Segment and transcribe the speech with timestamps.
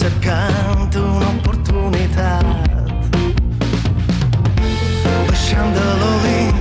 [0.00, 2.46] cercant una oportunitat.
[5.28, 6.56] Baixant de l'Olimp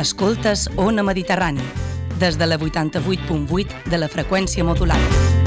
[0.00, 1.64] Escoltes Ona Mediterrani,
[2.20, 5.39] des de la 88.8 de la freqüència modulada.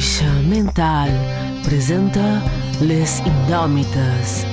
[0.00, 1.10] Moixa Mental
[1.62, 2.40] presenta
[2.80, 4.46] Les Indòmites.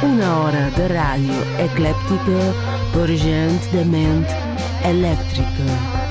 [0.00, 2.40] Una hora de ràdio eclèptica
[2.96, 4.24] per gent de ment
[4.94, 6.01] elèctrica.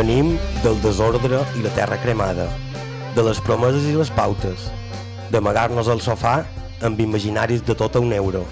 [0.00, 2.46] Venim del desordre i la terra cremada,
[3.12, 4.62] de les promeses i les pautes,
[5.28, 6.38] d'amagar-nos al sofà
[6.88, 8.46] amb imaginaris de tota un euro,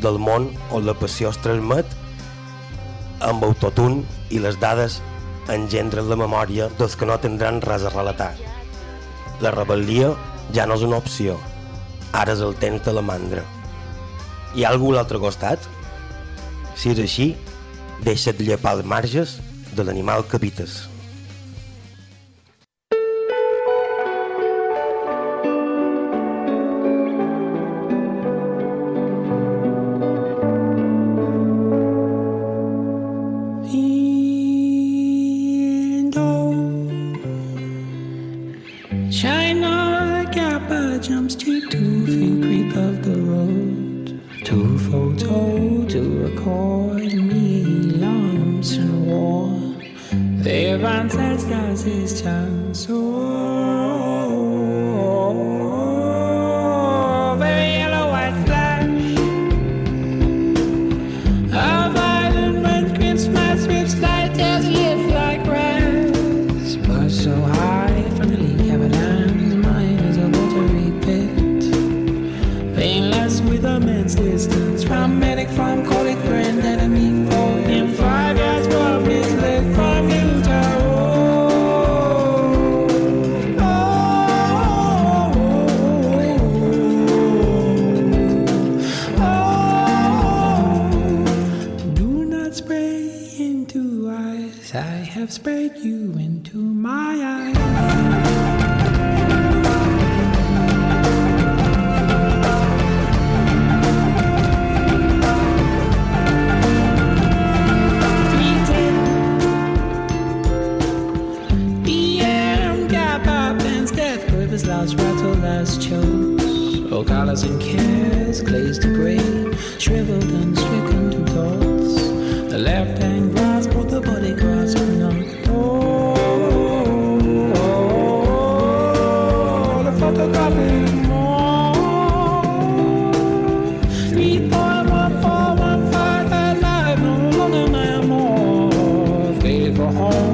[0.00, 1.92] del món on la passió es transmet
[3.28, 4.00] amb autotune
[4.32, 5.02] i les dades
[5.58, 8.32] engendren la memòria dels que no tindran res a relatar.
[9.44, 10.14] La rebel·lia
[10.56, 11.36] ja no és una opció,
[12.16, 13.44] ara és el temps de la mandra.
[14.56, 15.68] Hi ha algú a l'altre costat?
[16.80, 17.32] Si és així,
[18.08, 19.40] deixa't llepar els marges
[19.74, 20.91] de l'animal que habites.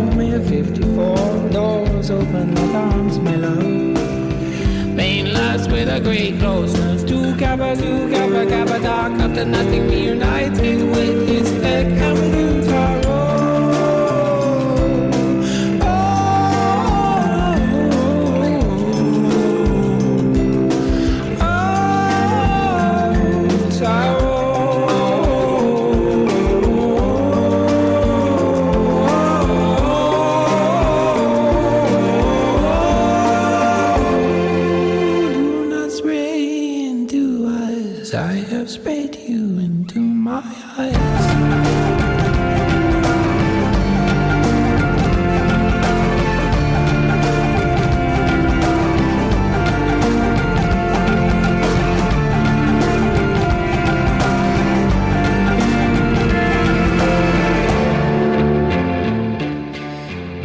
[0.03, 1.49] me a 54.
[1.51, 3.65] Doors open like arms, my love.
[4.95, 7.03] Main lights with a great closeness.
[7.05, 9.13] Two kappa, two kappa, kappa, dark.
[9.21, 11.87] After nothing reunites, it with his deck.
[11.99, 13.48] Coming in tarot.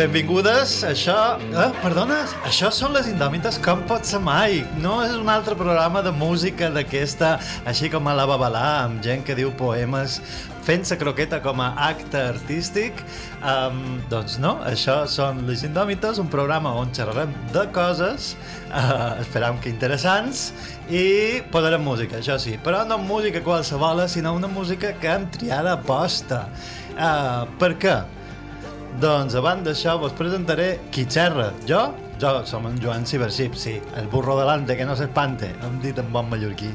[0.03, 1.13] Benvingudes, això...
[1.39, 4.57] Eh, perdona, això són les indòmites com pot ser mai.
[4.83, 7.29] No és un altre programa de música d'aquesta,
[7.69, 10.17] així com a la babalà, amb gent que diu poemes
[10.67, 12.99] fent la croqueta com a acte artístic.
[13.39, 18.33] Um, doncs no, això són Les Indòmites, un programa on xerrarem de coses,
[18.73, 20.49] uh, esperam que interessants,
[20.91, 21.05] i
[21.53, 25.77] posarem música, això sí, però no música qualsevol, sinó una música que hem triat a
[25.79, 26.41] posta.
[26.91, 27.95] Uh, per què?
[29.01, 31.49] Doncs abans d'això vos presentaré qui xerra.
[31.67, 31.81] Jo,
[32.21, 36.11] jo som en Joan Ciberxip, sí, el burro delante, que no s'espante, hem dit en
[36.13, 36.69] bon mallorquí.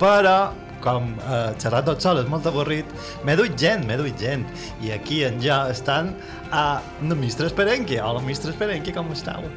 [0.00, 0.52] Però,
[0.84, 2.88] com eh, xerrar tot sol és molt avorrit,
[3.24, 4.44] m'he duit gent, m'he duit gent.
[4.84, 6.12] I aquí en jo estan
[6.52, 8.00] a no, Mistre Esperenque.
[8.02, 9.48] Hola, Mistre Esperenque, com esteu?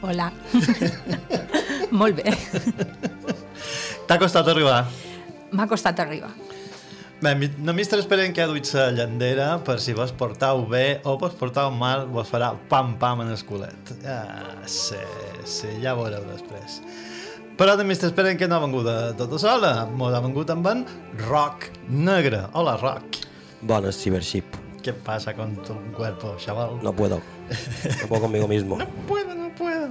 [0.00, 0.30] Hola.
[2.00, 2.32] Molt bé.
[4.08, 4.86] T'ha costat arribar?
[5.52, 6.32] M'ha costat arribar.
[7.20, 11.18] Bé, mi- no Mistre Esperenque ha duit la llandera per si vos portau bé o
[11.20, 13.92] vos portau mal, vos farà pam-pam en el culet.
[14.08, 14.96] Ah, sí,
[15.44, 16.78] sí, ja ho veureu després.
[17.60, 20.86] Però de Mistre Esperenque no ha vengut de tota sola, mos ha vengut amb en
[21.28, 22.46] Rock Negre.
[22.54, 23.20] Hola, Rock.
[23.60, 24.56] Bones, Cibership.
[24.82, 26.78] ¿Qué pasa con tu cuerpo, chaval?
[26.82, 27.20] No puedo.
[27.50, 28.78] No puedo conmigo mismo.
[28.78, 29.88] No puedo, no puedo.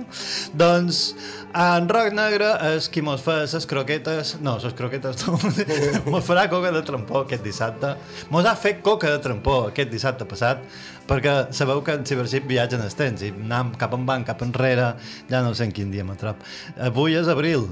[0.54, 1.16] Doncs
[1.54, 4.38] en Roc Negre és qui mos fa les croquetes...
[4.46, 5.40] No, les croquetes no.
[6.14, 7.96] mos farà coca de trampó aquest dissabte.
[8.34, 10.64] Mos ha fet coca de trampó aquest dissabte passat
[11.10, 14.92] perquè sabeu que en Cibership viatja en el temps i anam cap en cap enrere,
[15.30, 16.44] ja no sé en quin dia m'atrap.
[16.78, 17.66] Avui és abril.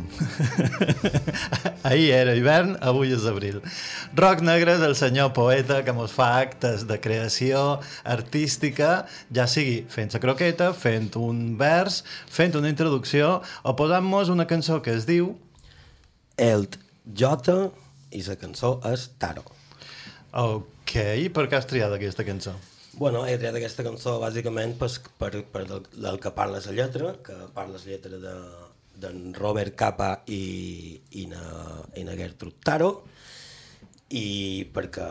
[1.88, 3.62] Ahir era hivern, avui és abril.
[4.18, 9.77] Roc Negre és el senyor poeta que mos fa actes de creació artística, ja sigui
[9.92, 15.08] fent la croqueta, fent un vers, fent una introducció o posant-nos una cançó que es
[15.10, 15.36] diu
[16.38, 16.68] El
[17.18, 17.58] J
[18.12, 19.46] i la cançó és Taro.
[20.38, 20.96] Ok,
[21.34, 22.56] per què has triat aquesta cançó?
[22.98, 24.90] Bueno, he triat aquesta cançó bàsicament per,
[25.22, 28.38] per, per del, del que parla la lletra, que parla la lletra de
[28.98, 31.44] d'en Robert Capa i, i, na,
[31.98, 32.90] i na Gertrude Taro,
[34.10, 35.06] i perquè,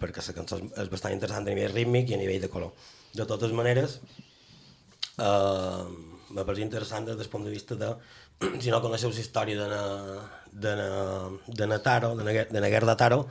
[0.00, 2.72] perquè la cançó és bastant interessant a nivell rítmic i a nivell de color.
[3.12, 4.00] De totes maneres,
[5.18, 5.84] eh,
[6.32, 7.90] me pareix interessant des del punt de vista de,
[8.62, 9.82] si no coneixeu la història de na,
[10.52, 10.88] de na,
[11.46, 13.26] de na Taro, de na, de na Gerda Taro,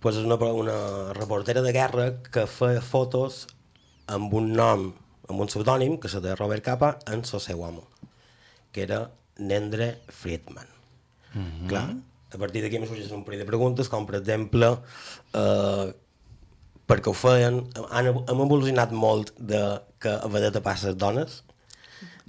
[0.00, 3.46] pues és una, una reportera de guerra que feia fotos
[4.08, 4.90] amb un nom,
[5.28, 7.88] amb un pseudònim, que se de Robert Capa, en el seu amo,
[8.72, 10.66] que era Nendre Friedman.
[11.34, 11.68] Mm -hmm.
[11.68, 11.96] Clar,
[12.32, 14.78] a partir d'aquí me sorgeixen un parell de preguntes, com per exemple,
[15.32, 15.94] eh,
[16.88, 19.60] per què ho feien, han, hem evolucionat molt de
[20.00, 21.42] que a vedeta passa dones,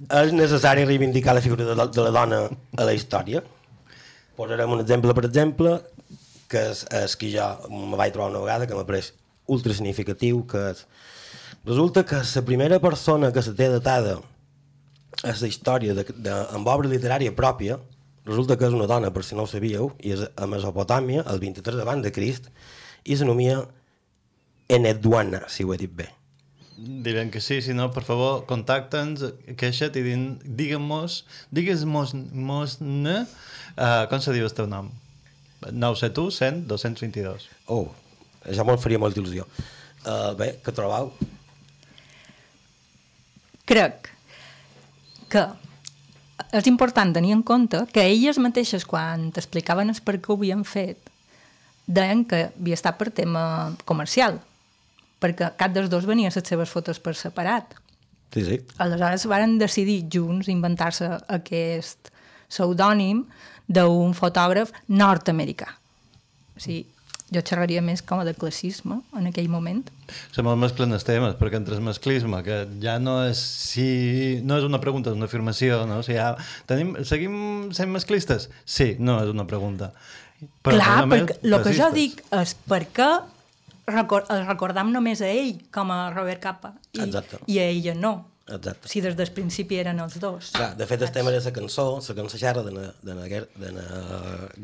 [0.08, 3.42] és necessari reivindicar la figura de, de la dona a la història.
[4.36, 5.78] Posarem un exemple, per exemple,
[6.50, 9.12] que és, és que jo me vaig trobar una vegada que m'ha pareix
[9.50, 10.84] ultra significatiu, que és...
[11.66, 14.16] Resulta que la primera persona que se té datada
[15.20, 17.76] a la història de, de, amb obra literària pròpia,
[18.24, 21.42] resulta que és una dona, per si no ho sabíeu, i és a Mesopotàmia, el
[21.42, 22.48] 23 abans de Crist,
[23.04, 23.60] i s'anomia
[24.70, 26.06] Enedwana, si ho he dit bé.
[26.80, 29.24] Direm que sí, si no, per favor, contacta'ns,
[29.58, 31.24] queixa't i digues-mos
[32.32, 33.16] mos, ne,
[33.74, 34.88] uh, com se diu el teu nom?
[35.74, 37.48] No ho sé tu, 100, 222.
[37.74, 37.90] Oh,
[38.46, 39.44] això me'n faria molta il·lusió.
[40.06, 41.10] Uh, bé, què trobau?
[43.68, 44.08] Crec
[45.30, 45.42] que
[46.56, 51.10] és important tenir en compte que elles mateixes, quan t'explicaven per què ho havien fet,
[51.86, 54.40] deien que havia estat per tema comercial,
[55.20, 57.76] perquè cap dels dos venia les seves fotos per separat.
[58.34, 58.60] Sí, sí.
[58.78, 62.12] Aleshores varen decidir junts inventar-se aquest
[62.50, 63.24] pseudònim
[63.70, 65.68] d'un fotògraf nord-americà.
[66.56, 66.84] O sigui,
[67.30, 69.84] jo xerraria més com a de classisme en aquell moment.
[70.34, 74.58] Se me'l mesclen els temes, perquè entre el masclisme, que ja no és, si, no
[74.58, 76.00] és una pregunta, és una afirmació, no?
[76.02, 76.32] O sigui, ja,
[76.70, 77.36] tenim, seguim
[77.76, 78.48] sent masclistes?
[78.66, 79.92] Sí, no és una pregunta.
[80.64, 83.10] Però Clar, perquè el que jo dic és per què
[83.90, 87.38] recor el recordam només a ell com a Robert Capa i, Exacte.
[87.46, 88.14] i a ella no.
[88.50, 88.88] Exacte.
[88.90, 90.50] Si des del principi eren els dos.
[90.56, 93.28] Clar, de fet, el tema era la cançó, la cançó xerra de na, de na,
[93.64, 93.84] de na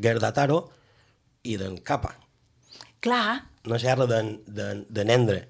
[0.03, 0.57] Gerda Taro
[1.47, 2.15] i d'en Capa.
[2.99, 5.41] Clar, No xerra d'en de, de Nendre,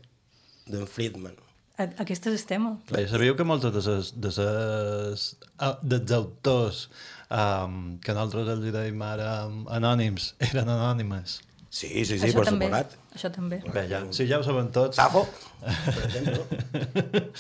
[0.68, 1.34] d'en Friedman.
[1.78, 2.72] a- aquest és el tema.
[2.90, 5.26] Clar, ja sabíeu que molts de ses, de ses,
[5.60, 6.88] ah, dels autors
[7.30, 11.40] um, que nosaltres els hi dèiem ara um, anònims, eren anònimes.
[11.78, 12.68] Sí, sí, sí, això per també.
[12.72, 12.94] suposat.
[13.14, 13.60] Això també.
[13.74, 14.98] Bé, ja, si ja ho saben tots.
[14.98, 15.26] Safo,
[15.62, 17.28] per exemple.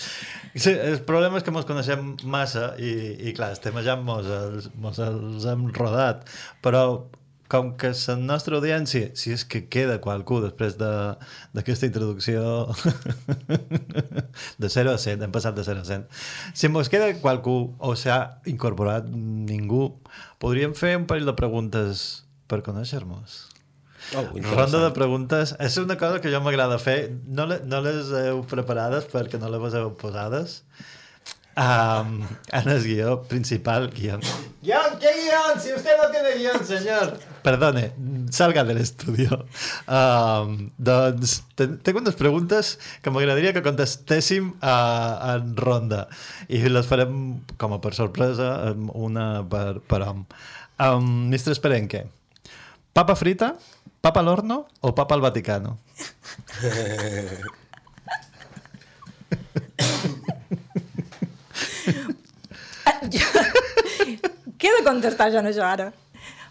[0.57, 2.89] Sí, el problema és que mos coneixem massa i,
[3.29, 6.23] i clar, els temes ja mos els, mos els hem rodat,
[6.65, 6.81] però
[7.47, 11.13] com que la nostra audiència, si és que queda qualcú després de-
[11.55, 12.41] d'aquesta introducció
[14.57, 16.07] de 0 a 100, hem passat de 0 a 100,
[16.57, 18.17] si mos queda qualcú o s'ha
[18.49, 19.93] incorporat ningú,
[20.41, 22.07] podríem fer un parell de preguntes
[22.49, 23.37] per conèixer-nos.
[24.15, 24.27] Oh.
[24.53, 25.55] Ronda de preguntes.
[25.59, 26.99] És una cosa que jo m'agrada fer.
[27.27, 30.61] No, le, no les heu preparades perquè no les heu posades.
[31.57, 32.21] Um,
[32.51, 34.21] en el guió principal, guión.
[34.61, 34.99] ¡Guión!
[34.99, 35.59] ¿Qué guión?
[35.59, 37.17] Si usted no tiene guión, señor.
[37.41, 37.93] Perdone,
[38.29, 39.47] salga del estudio.
[39.87, 46.05] Um, doncs, tengo unes preguntes que m'agradaria que contestéssim uh, en ronda.
[46.45, 50.27] I les farem, com a per sorpresa, una per, per hom.
[50.77, 51.57] Um, Mr.
[51.57, 52.05] Esperenque,
[52.97, 53.53] papa frita,
[54.01, 55.77] papa al horno o papa al Vaticano?
[64.57, 65.91] Què he de contestar jo en això ara?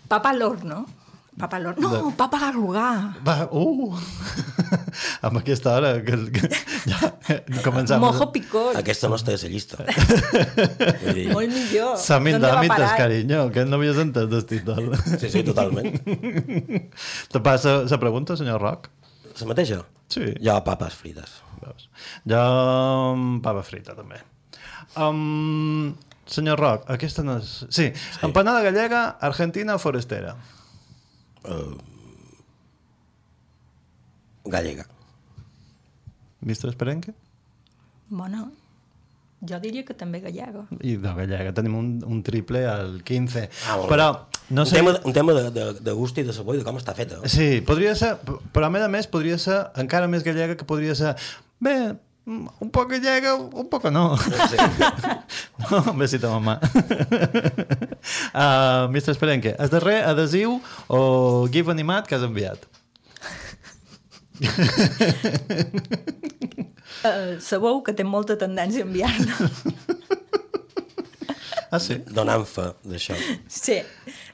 [0.07, 0.85] Papa a l'horno.
[1.37, 1.89] Papa a l'horno.
[1.93, 3.21] No, papa a l'arrugar.
[3.27, 3.93] Va, uh!
[5.27, 6.49] amb aquesta hora que, que
[6.93, 7.11] ja
[7.61, 8.01] començam...
[8.01, 8.79] Mojo picot.
[8.81, 9.85] Aquesta no està a la llista.
[11.03, 12.01] Vull dir, Molt millor.
[12.01, 12.95] Indòmites, parar?
[12.97, 14.89] carinyo, que no havies entès el títol.
[15.11, 16.01] sí, sí, totalment.
[17.33, 18.89] Te passa la pregunta, senyor Roc?
[19.37, 19.83] La mateixa?
[20.09, 20.31] Sí.
[20.41, 21.37] Jo, papes frites.
[21.61, 21.91] Veus?
[22.25, 22.43] Jo,
[23.13, 24.23] mm, pava frita, també.
[24.97, 25.93] Um,
[26.25, 27.59] senyor Roc, aquesta no és...
[27.69, 28.21] Sí, sí.
[28.25, 30.39] empanada gallega, argentina o forestera?
[34.47, 34.87] Gallega.
[36.41, 37.13] Mister Esperenque?
[38.09, 38.53] Bueno,
[39.43, 40.65] jo diria que també gallega.
[40.81, 43.49] I de gallega tenim un, un triple al 15.
[43.67, 43.79] Ah.
[43.91, 44.07] Però,
[44.51, 44.79] no un, sé...
[44.79, 47.19] tema, un tema de, de, de gust i de sabor i de com està feta.
[47.31, 48.15] Sí, podria ser,
[48.55, 51.17] però a més a més podria ser encara més gallega que podria ser
[51.59, 54.17] bé, un poc gallega, un poc no.
[54.19, 54.57] Sí.
[55.71, 56.59] no un besito, mamà.
[58.35, 59.15] uh, Mr.
[59.15, 62.67] Esperenque, el darrer adhesiu o gif animat que has enviat?
[67.07, 69.33] Uh, sabeu que té molta tendència a enviar-ne.
[71.77, 71.99] Ah, sí?
[72.09, 73.17] Donant fe d'això.
[73.53, 73.81] sí,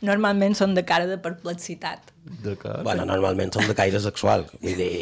[0.07, 2.13] normalment són de cara de perplexitat.
[2.45, 2.85] D'acord.
[2.87, 4.47] Bueno, normalment són de caire sexual.
[4.63, 4.93] Vull dir...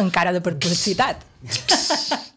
[0.00, 1.22] Encara de perplexitat.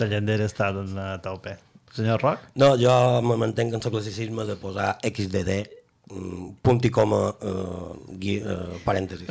[0.00, 1.52] La llandera està en la tope.
[1.92, 2.40] Senyor Roc?
[2.58, 5.58] No, jo me mantenc en el classicisme de posar XDD,
[6.08, 7.90] mm, punt i coma, eh,
[8.22, 9.28] gui, eh, parèntesis.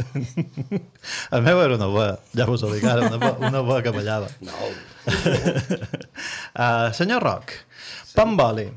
[1.34, 3.96] El meu era una boa, ja vos ho dic ara, una boa, una boa que
[3.96, 4.30] ballava.
[4.46, 4.54] No.
[6.54, 7.56] uh, senyor Roc,
[8.14, 8.68] pa amb oli,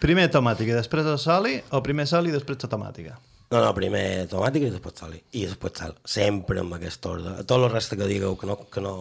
[0.00, 3.16] primer tomàtica i després el soli o primer soli i després la tomàtica?
[3.52, 5.14] No, no, primer tomàtica i després sal.
[5.14, 5.96] I després sal.
[6.08, 7.36] Sempre amb aquest ordre.
[7.38, 8.94] A tot el reste que digueu que no, que no,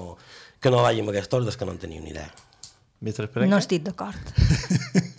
[0.62, 2.30] que no vagi amb aquest ordre és que no en teniu ni idea.
[3.02, 3.28] Mr.
[3.28, 3.50] Esperenque?
[3.52, 4.20] No estic d'acord.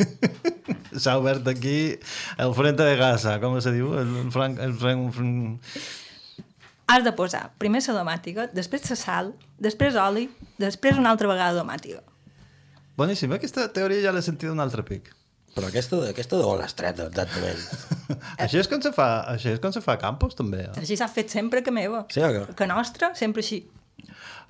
[1.02, 1.98] S'ha obert aquí
[2.38, 3.90] el frente de Gaza, com se diu?
[3.98, 4.60] El, el franc...
[4.62, 5.74] El franc, franc...
[6.86, 10.28] Has de posar primer la domàtica, després la sal, després oli,
[10.60, 12.04] després una altra vegada domàtica.
[13.00, 15.10] Boníssim, aquesta teoria ja l'he sentit un altre pic.
[15.54, 17.60] Però aquesta, aquesta de on l'has tret, exactament?
[18.42, 20.64] Així és com se fa, així és com se fa a Campos, també.
[20.66, 20.72] Eh?
[20.82, 22.02] Així s'ha fet sempre que meva.
[22.10, 22.42] Sí, o què?
[22.58, 23.60] Que nostra, sempre així.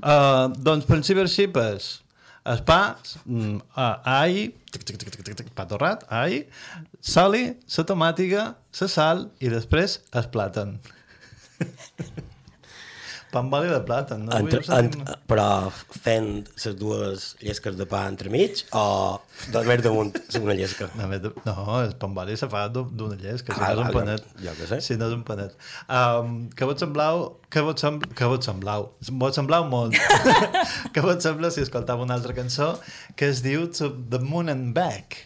[0.00, 1.90] Uh, doncs principi arxipes,
[2.50, 2.80] el pa,
[3.24, 4.40] mm, uh, all,
[4.72, 6.40] tic, tic, tic, tic, tic, tic, pa torrat, all,
[7.14, 7.46] soli,
[7.76, 10.78] la tomàtica, la sal i després el plàtan.
[13.34, 14.36] pa amb oli de plàtan, no?
[14.38, 14.94] Entre, ent,
[15.30, 15.46] però
[16.04, 16.28] fent
[16.62, 18.84] les dues llesques de pa entremig o
[19.52, 20.88] de més damunt una llesca?
[20.98, 21.08] No,
[21.44, 23.98] no, el pa amb oli se fa d'u- d'una llesca, si Ah, no és un
[23.98, 24.24] panet.
[24.46, 24.80] jo què sé.
[24.86, 25.58] Si no és un panet.
[25.88, 27.24] Um, que vos semblau...
[27.54, 28.88] Que vos, sem, que vos semblau?
[29.20, 29.94] Vos semblau molt.
[30.94, 32.72] que vos sembla si escoltava una altra cançó
[33.14, 35.20] que es diu To the Moon and Back.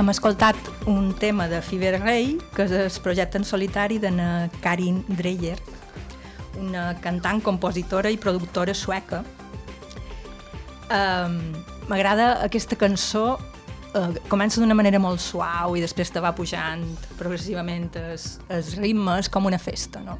[0.00, 0.56] Hem escoltat
[0.88, 4.08] un tema de Fever Ray, que és el projecte en solitari de
[4.64, 5.58] Karin Dreyer,
[6.56, 9.20] una cantant, compositora i productora sueca.
[10.88, 11.36] Um,
[11.90, 13.36] M'agrada aquesta cançó,
[13.92, 16.86] uh, comença d'una manera molt suau i després te va pujant
[17.18, 20.16] progressivament els, els ritmes com una festa, no?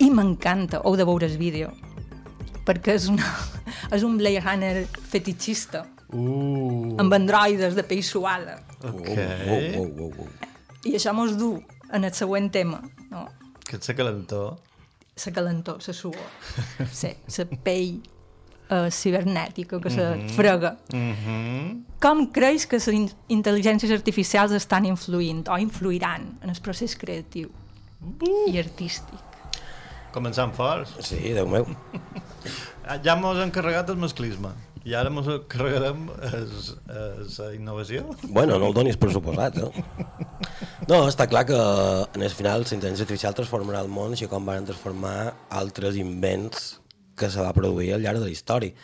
[0.00, 1.74] I m'encanta, heu de veure el vídeo,
[2.64, 3.34] perquè és, una,
[3.96, 4.76] és un Blade Runner
[5.12, 8.58] fetichista, Uh, amb androides de pell suada.
[8.84, 9.08] ok.
[9.08, 10.50] Oh, oh, oh, oh, oh.
[10.84, 11.54] I això mos du
[11.92, 13.28] en el següent tema, no?
[13.64, 14.58] Que calentor.
[15.24, 16.16] La calentor, la suor,
[16.90, 18.00] sí, la pell
[18.72, 20.76] eh, cibernètica que se frega.
[20.92, 21.82] Mm -hmm.
[22.00, 27.50] Com creus que les in intel·ligències artificials estan influint o influiran en el procés creatiu
[28.46, 29.20] i artístic?
[30.12, 30.90] Començant forts.
[31.00, 31.66] Sí, Déu meu.
[33.04, 34.50] Ja mos hem carregat el masclisme.
[34.82, 38.02] I ara mos carregarem la innovació.
[38.24, 39.70] Bueno, no el donis per suposat, eh?
[40.90, 44.48] No, està clar que en el final la intel·ligència artificial transformarà el món així com
[44.48, 46.80] van transformar altres invents
[47.18, 48.74] que se va produir al llarg de la història.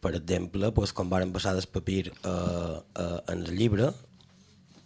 [0.00, 3.90] Per exemple, pues, quan van passar del papir eh, eh, en el llibre,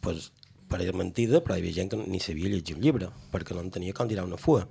[0.01, 0.33] pues,
[0.73, 3.71] pareix mentida, però hi havia gent que ni sabia llegir un llibre, perquè no en
[3.75, 4.65] tenia com tirar una fua.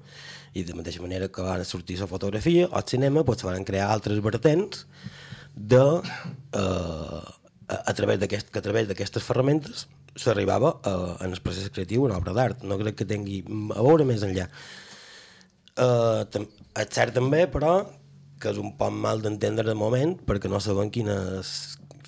[0.58, 3.92] I de mateixa manera que van sortir la fotografia o el cinema, se van crear
[3.94, 4.88] altres vertents
[5.56, 5.84] de,
[6.54, 7.22] eh,
[7.74, 12.18] a, través d'aquest, que a través d'aquestes ferramentes s'arribava eh, en el procés creatiu una
[12.18, 12.64] obra d'art.
[12.68, 13.42] No crec que tingui
[13.74, 14.48] a veure més enllà.
[15.74, 17.80] Eh, tam, és cert també, però,
[18.42, 21.54] que és un poc mal d'entendre de moment perquè no sabem quines,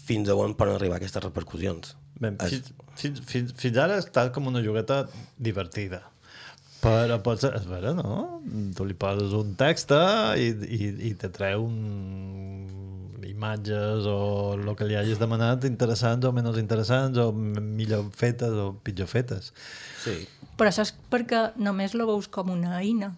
[0.05, 1.95] fins a on poden arribar aquestes repercussions.
[2.19, 5.05] Ben, Es- fins, fins, fins, fins ara està com una jugueta
[5.37, 6.03] divertida.
[6.85, 8.41] Però pot ser, és vera, no?
[8.77, 9.89] Tu li poses un text
[10.37, 12.84] i, i, i te treu un,
[13.35, 18.71] imatges o el que li hagis demanat interessants o menys interessants o millor fetes o
[18.83, 19.51] pitjor fetes.
[20.03, 20.15] Sí.
[20.55, 23.13] Però això és perquè només lo veus com una eina,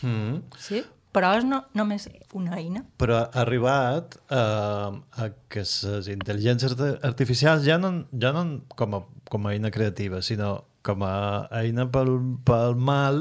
[0.00, 0.38] Mm.
[0.56, 0.78] sí?
[1.12, 2.04] Però és no, només
[2.38, 2.84] una eina.
[2.96, 7.90] Però ha arribat eh, a que les intel·ligències arti- artificials ja no,
[8.22, 8.44] ja no
[8.78, 12.14] com, a, com a eina creativa, sinó com a eina pel,
[12.46, 13.18] pel mal,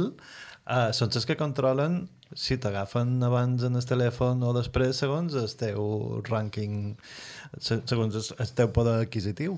[0.69, 2.03] eh, són les que controlen
[2.37, 6.95] si t'agafen abans en el telèfon o després segons el teu rànquing,
[7.57, 9.57] se- segons el, teu poder adquisitiu.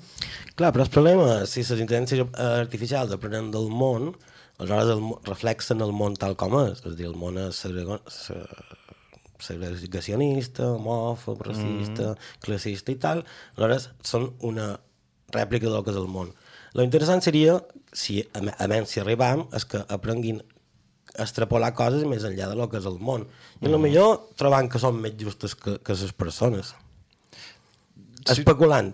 [0.56, 2.30] Clar, però el problema és si les intel·ligències
[2.62, 4.14] artificials aprenen del món,
[4.62, 6.80] aleshores el, reflexen el món tal com és.
[6.86, 7.60] És a dir, el món és
[9.42, 12.40] segregacionista, homòfob, racista, mm.
[12.46, 13.24] classista i tal.
[13.58, 14.76] Aleshores, són una
[15.34, 16.32] rèplica del que és el món.
[16.78, 17.58] Lo interessant seria,
[17.92, 20.42] si, a me- a menys si arribam, és que aprenguin
[21.20, 23.26] extrapolar coses més enllà de lo que és el món.
[23.60, 23.82] I mm.
[23.84, 26.76] millor trobant que són més justes que, que les persones.
[28.22, 28.38] Sí.
[28.38, 28.94] Especulant.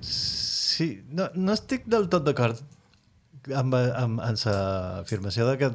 [0.00, 2.60] Sí, no, no estic del tot d'acord
[3.48, 5.70] amb, amb, amb l'afirmació de que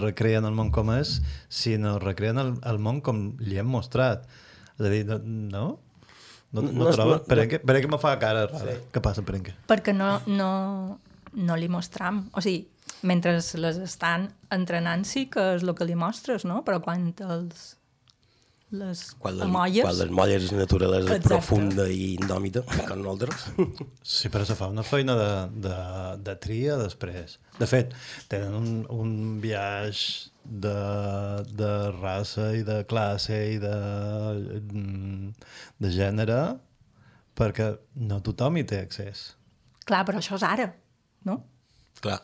[0.00, 1.18] recreen el món com és,
[1.50, 4.28] sinó recreen el, el món com li hem mostrat.
[4.76, 5.66] És a dir, no?
[6.52, 7.16] No, no, no, No no troba?
[7.16, 8.76] no- Perenque, Perenque me fa cara rara.
[8.76, 8.90] Sí.
[8.92, 9.56] Què passa, Perenque?
[9.68, 10.50] Perquè no, no,
[11.34, 12.26] no li mostram.
[12.32, 12.68] O sigui,
[13.02, 16.62] mentre les estan entrenant sí que és el que li mostres, no?
[16.66, 17.76] Però quan els,
[18.74, 19.84] les Quan les, amolles...
[19.84, 21.28] quan les molles és naturalesa Exacte.
[21.28, 23.46] profunda i indòmita, com nosaltres.
[24.02, 25.30] Sí, però se fa una feina de,
[25.68, 25.76] de,
[26.26, 27.38] de tria després.
[27.60, 27.94] De fet,
[28.32, 30.76] tenen un, un viatge de,
[31.58, 33.76] de raça i de classe i de,
[35.82, 36.40] de gènere
[37.36, 37.72] perquè
[38.08, 39.28] no tothom hi té accés.
[39.86, 40.70] Clar, però això és ara,
[41.28, 41.42] no?
[42.02, 42.18] Clar.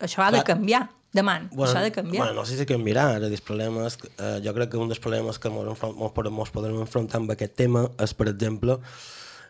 [0.00, 0.44] Això ha de Clar.
[0.56, 1.48] canviar, demant.
[1.52, 2.24] Bueno, això ha de canviar.
[2.26, 3.14] Bueno, no sé si canviarà.
[3.16, 5.78] Ara, els problemes, eh, jo crec que un dels problemes que ens
[6.52, 8.78] podrem enfrontar amb aquest tema és, per exemple,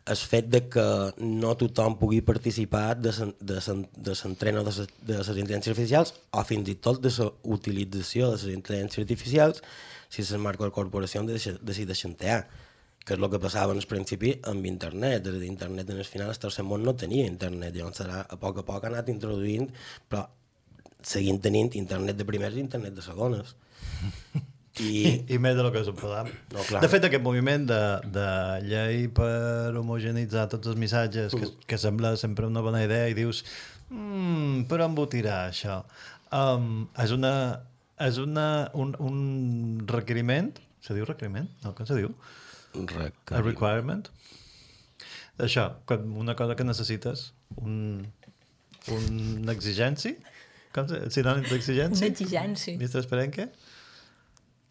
[0.07, 0.85] el fet de que
[1.19, 3.57] no tothom pugui participar de de
[3.97, 8.37] de l'entreno de, de les intel·ligències artificials o fins i tot de la utilització de
[8.37, 9.63] les intel·ligències artificials
[10.11, 12.47] si les macrocorporacions deix- decideixen tear
[13.05, 16.01] que és el que passava en el principi amb internet, és a dir, internet en
[16.01, 18.93] el final el tercer món no tenia internet, llavors serà, a poc a poc ha
[18.93, 19.69] anat introduint,
[20.09, 20.25] però
[21.05, 23.55] seguint tenint internet de primeres i internet de segones.
[24.83, 26.27] I, I més de lo que suposam.
[26.51, 26.81] No, clar.
[26.83, 27.81] de fet, aquest moviment de,
[28.17, 28.27] de
[28.67, 33.45] llei per homogenitzar tots els missatges, que, que sembla sempre una bona idea, i dius,
[33.93, 35.83] mm, per on votirà això?
[36.35, 37.35] Um, és una,
[38.03, 39.21] és una, un, un
[39.87, 40.51] requeriment,
[40.83, 41.47] se diu requeriment?
[41.63, 42.11] No, com se diu?
[43.35, 44.07] A requirement?
[45.43, 45.67] Això,
[46.21, 48.05] una cosa que necessites, un,
[48.95, 50.15] una exigència?
[50.75, 52.07] Com se, sinònim d'exigència?
[52.07, 52.77] Una exigència.
[52.81, 53.49] Mistre Esperenque?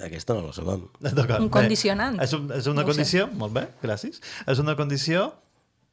[0.03, 0.87] Aquesta no la sabem.
[1.03, 2.17] Un Bé, condicionant.
[2.23, 2.97] És, un, és una No ho sé.
[2.97, 4.19] condició, molt bé, gràcies.
[4.49, 5.29] És una condició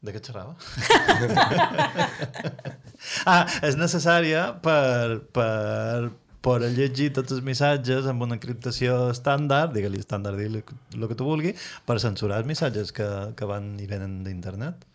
[0.00, 0.54] De què xerrava?
[3.28, 6.08] ah, és necessària per, per
[6.44, 10.62] poder llegir tots els missatges amb una encriptació estàndard, digue-li estàndard, digue
[10.96, 11.52] el que tu vulgui,
[11.86, 14.86] per censurar els missatges que, que van i venen d'internet.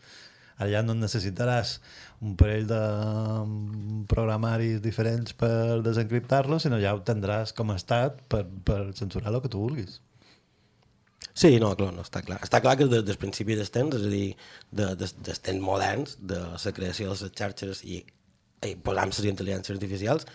[0.71, 1.79] Ja no necessitaràs
[2.23, 8.21] un parell de mm, programaris diferents per desencriptar-los, sinó ja ho tindràs com a estat
[8.31, 9.99] per, per censurar el que tu vulguis.
[11.36, 12.39] Sí, no, clar, no, està clar.
[12.45, 14.27] Està clar que des del principi dels temps, és a dir,
[14.71, 17.99] de, de, dels temps moderns, de la creació de les xarxes i,
[18.63, 20.29] i posant les intel·ligències artificials,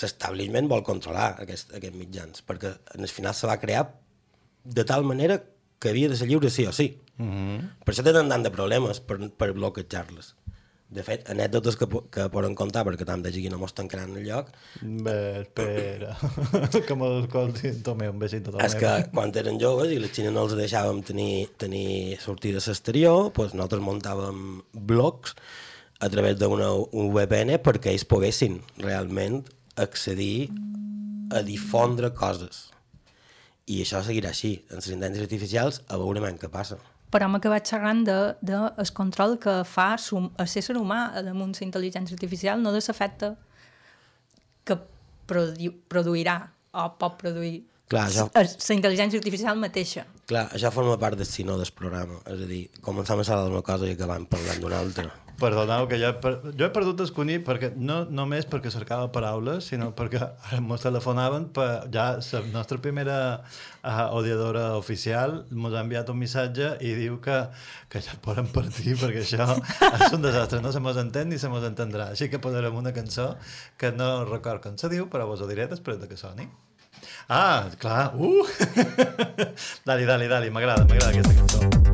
[0.00, 3.86] l'establishment vol controlar aquest, aquests mitjans, perquè en el final se va crear
[4.64, 5.42] de tal manera
[5.82, 6.96] que havia de ser lliure sí o sí.
[7.18, 7.84] Mm -hmm.
[7.84, 10.34] Per això tenen tant de problemes per, per bloquejar-les.
[10.92, 14.50] De fet, anècdotes que, que poden contar, perquè tant de no mos tancaran el lloc,
[14.82, 16.16] Bé, espera.
[16.86, 18.66] que m'escolti, Tomé, un besit a Tomé.
[18.66, 22.70] és que quan eren joves i la Xina no els deixàvem tenir, tenir sortides a
[22.70, 25.34] l'exterior, doncs nosaltres muntàvem blogs
[25.98, 30.50] a través d'una un VPN perquè ells poguessin realment accedir
[31.32, 32.68] a difondre coses.
[33.70, 34.56] I això seguirà així.
[34.70, 36.78] En les intel·ligències artificials a veurem què passa.
[37.12, 40.30] Però hem acabat xerrant de, de el control que fa sum,
[40.64, 43.34] ser humà damunt la intel·ligència artificial, no de l'efecte
[44.64, 44.76] que
[45.28, 46.38] produ produirà
[46.72, 47.60] o pot produir
[47.92, 50.06] Clar, això- la intel·ligència artificial mateixa.
[50.26, 52.20] Clar, això forma part del sinó del programa.
[52.24, 55.10] És a dir, començam a parlar d'una cosa i acabam parlant d'una altra.
[55.42, 56.32] Perdoneu, que jo he, per...
[56.54, 60.28] jo he perdut el cuní perquè, no només perquè cercava paraules, sinó perquè
[60.62, 61.68] mos telefonaven per...
[61.92, 67.40] ja la nostra primera uh, odiadora oficial mos ha enviat un missatge i diu que,
[67.90, 69.48] que ja poden partir perquè això
[70.06, 72.12] és un desastre, no se mos entén ni se mos entendrà.
[72.14, 73.32] Així que posarem una cançó
[73.78, 76.46] que no record com se diu, però vos ho diré després de que soni.
[77.28, 78.46] Ah, clar, uh!
[79.88, 81.91] dali, dali, dali, m'agrada, m'agrada aquesta cançó.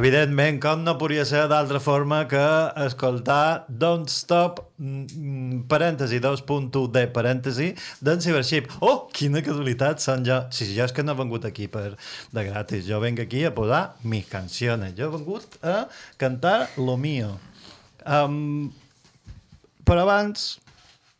[0.00, 2.40] Evidentment, com no podria ser d'altra forma que
[2.86, 7.66] escoltar Don't Stop, mm, mm, parèntesi, 2.1 de parèntesi,
[8.00, 8.70] d'en Cybership.
[8.80, 10.38] Oh, quina casualitat són jo.
[10.56, 11.98] Si jo és que no he vengut aquí per
[12.32, 14.96] de gratis, jo venc aquí a posar mis canciones.
[14.96, 15.76] Jo he vengut a
[16.16, 17.36] cantar lo mío.
[18.06, 18.72] Um,
[19.84, 20.62] però abans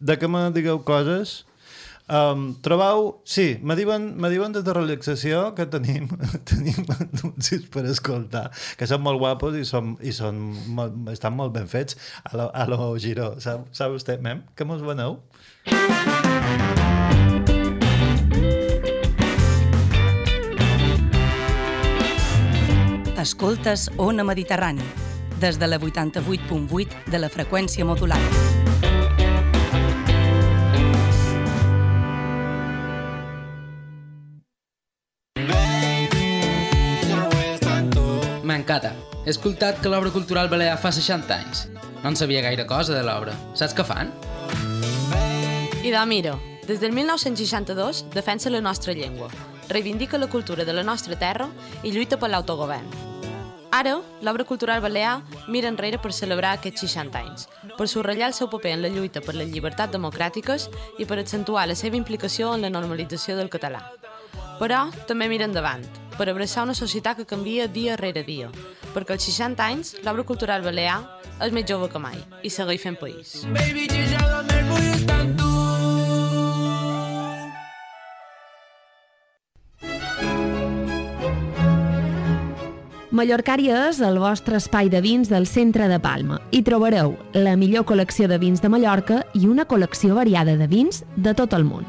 [0.01, 1.43] de que me digueu coses,
[2.11, 3.23] Um, trobeu...
[3.25, 6.09] Sí, me diuen, me diuen des de relaxació que tenim,
[6.51, 10.43] tenim anuncis per escoltar, que són molt guapos i, són, i són
[10.75, 11.95] molt, estan molt ben fets
[12.27, 13.37] a lo, a lo Giró.
[13.39, 15.21] Sap, sap vostè, mem, que mos veneu?
[23.21, 24.87] Escoltes Ona Mediterrani,
[25.39, 28.50] des de la 88.8 de la freqüència modulada.
[39.31, 41.69] He escoltat que l'obra cultural balear fa 60 anys.
[42.03, 43.31] No en sabia gaire cosa de l'obra.
[43.55, 44.09] Saps què fan?
[45.87, 46.33] I de mira,
[46.67, 49.29] des del 1962 defensa la nostra llengua,
[49.69, 51.47] reivindica la cultura de la nostra terra
[51.85, 52.91] i lluita per l'autogovern.
[53.71, 57.47] Ara, l'obra cultural balear mira enrere per celebrar aquests 60 anys,
[57.79, 60.67] per subratllar el seu paper en la lluita per les llibertats democràtiques
[60.99, 63.93] i per accentuar la seva implicació en la normalització del català.
[64.59, 65.87] Però també mira endavant,
[66.21, 68.51] per abraçar una societat que canvia dia rere dia,
[68.93, 70.99] perquè als 60 anys l'obra cultural balear
[71.41, 73.41] és més jove que mai i segueix fent país.
[83.11, 86.39] Mallorcària és el vostre espai de vins del centre de Palma.
[86.53, 91.03] Hi trobareu la millor col·lecció de vins de Mallorca i una col·lecció variada de vins
[91.17, 91.89] de tot el món.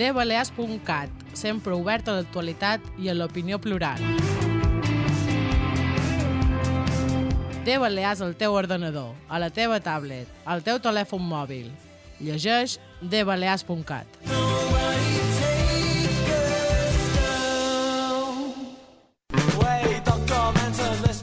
[0.00, 4.00] dbalears.cat, sempre obert a l'actualitat i a l'opinió plural.
[7.64, 11.68] De Balears al teu ordenador, a la teva tablet, al teu telèfon mòbil.
[12.20, 14.08] Llegeix dbalears.cat.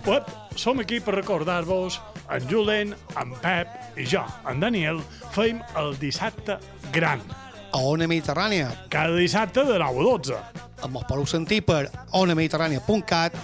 [0.08, 1.98] Uep, som aquí per recordar-vos,
[2.32, 5.02] en Julen, en Pep i jo, en Daniel,
[5.36, 6.62] feim el dissabte
[6.96, 7.26] gran.
[7.72, 8.72] A Ona Mediterrània.
[8.90, 10.40] Cada dissabte de 9 a 12.
[10.88, 13.38] Ens podeu sentir per onamediterrània.cat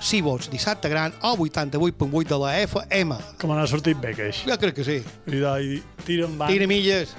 [0.00, 3.18] si vols dissabte gran o 88.8 de la FM.
[3.38, 4.44] Que me n'ha sortit bé, queix.
[4.46, 5.02] Jo crec que sí.
[5.26, 6.52] I, i tira endavant.
[6.52, 7.14] Tira milles.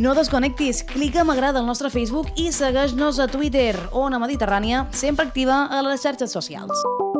[0.00, 5.66] No desconnectis, clica m'agrada al nostre Facebook i segueix-nos a Twitter, Ona Mediterrània, sempre activa
[5.68, 7.19] a les xarxes socials.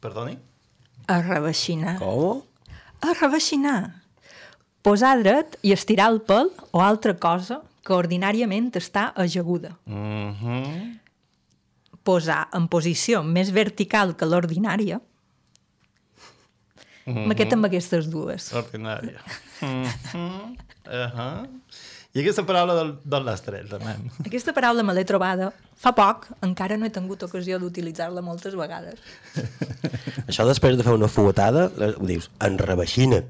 [0.00, 0.38] Perdoni?
[1.08, 1.96] Arrebaxinar.
[1.98, 2.42] Com?
[3.00, 4.02] Arrebaxinar.
[4.82, 9.74] Posar dret i estirar el pèl o altra cosa que ordinàriament està ajaguda.
[9.86, 10.98] Mm -hmm.
[12.04, 15.00] Posar en posició més vertical que l'ordinària.
[17.06, 17.26] Mhm.
[17.28, 18.52] Me quedo amb aquestes dues.
[18.52, 19.20] Ordinària.
[19.60, 20.56] Mm -hmm.
[20.86, 21.48] uh -huh.
[22.16, 23.92] I aquesta paraula d'on d'on l'has tret, també?
[24.26, 28.98] Aquesta paraula me l'he trobada fa poc, encara no he tingut ocasió d'utilitzar-la moltes vegades.
[30.30, 33.28] Això després de fer una fuetada, ho dius, enrebaixina't.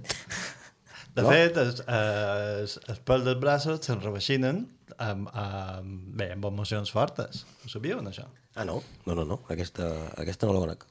[1.18, 1.32] De No?
[1.34, 4.60] fet, els, els, els pèls dels braços se'n rebaixinen
[5.02, 7.42] amb, amb, bé, amb emocions fortes.
[7.66, 8.28] Ho sabíeu, això?
[8.54, 8.78] Ah, no?
[9.06, 9.40] No, no, no.
[9.50, 9.88] Aquesta,
[10.22, 10.86] aquesta no la conec.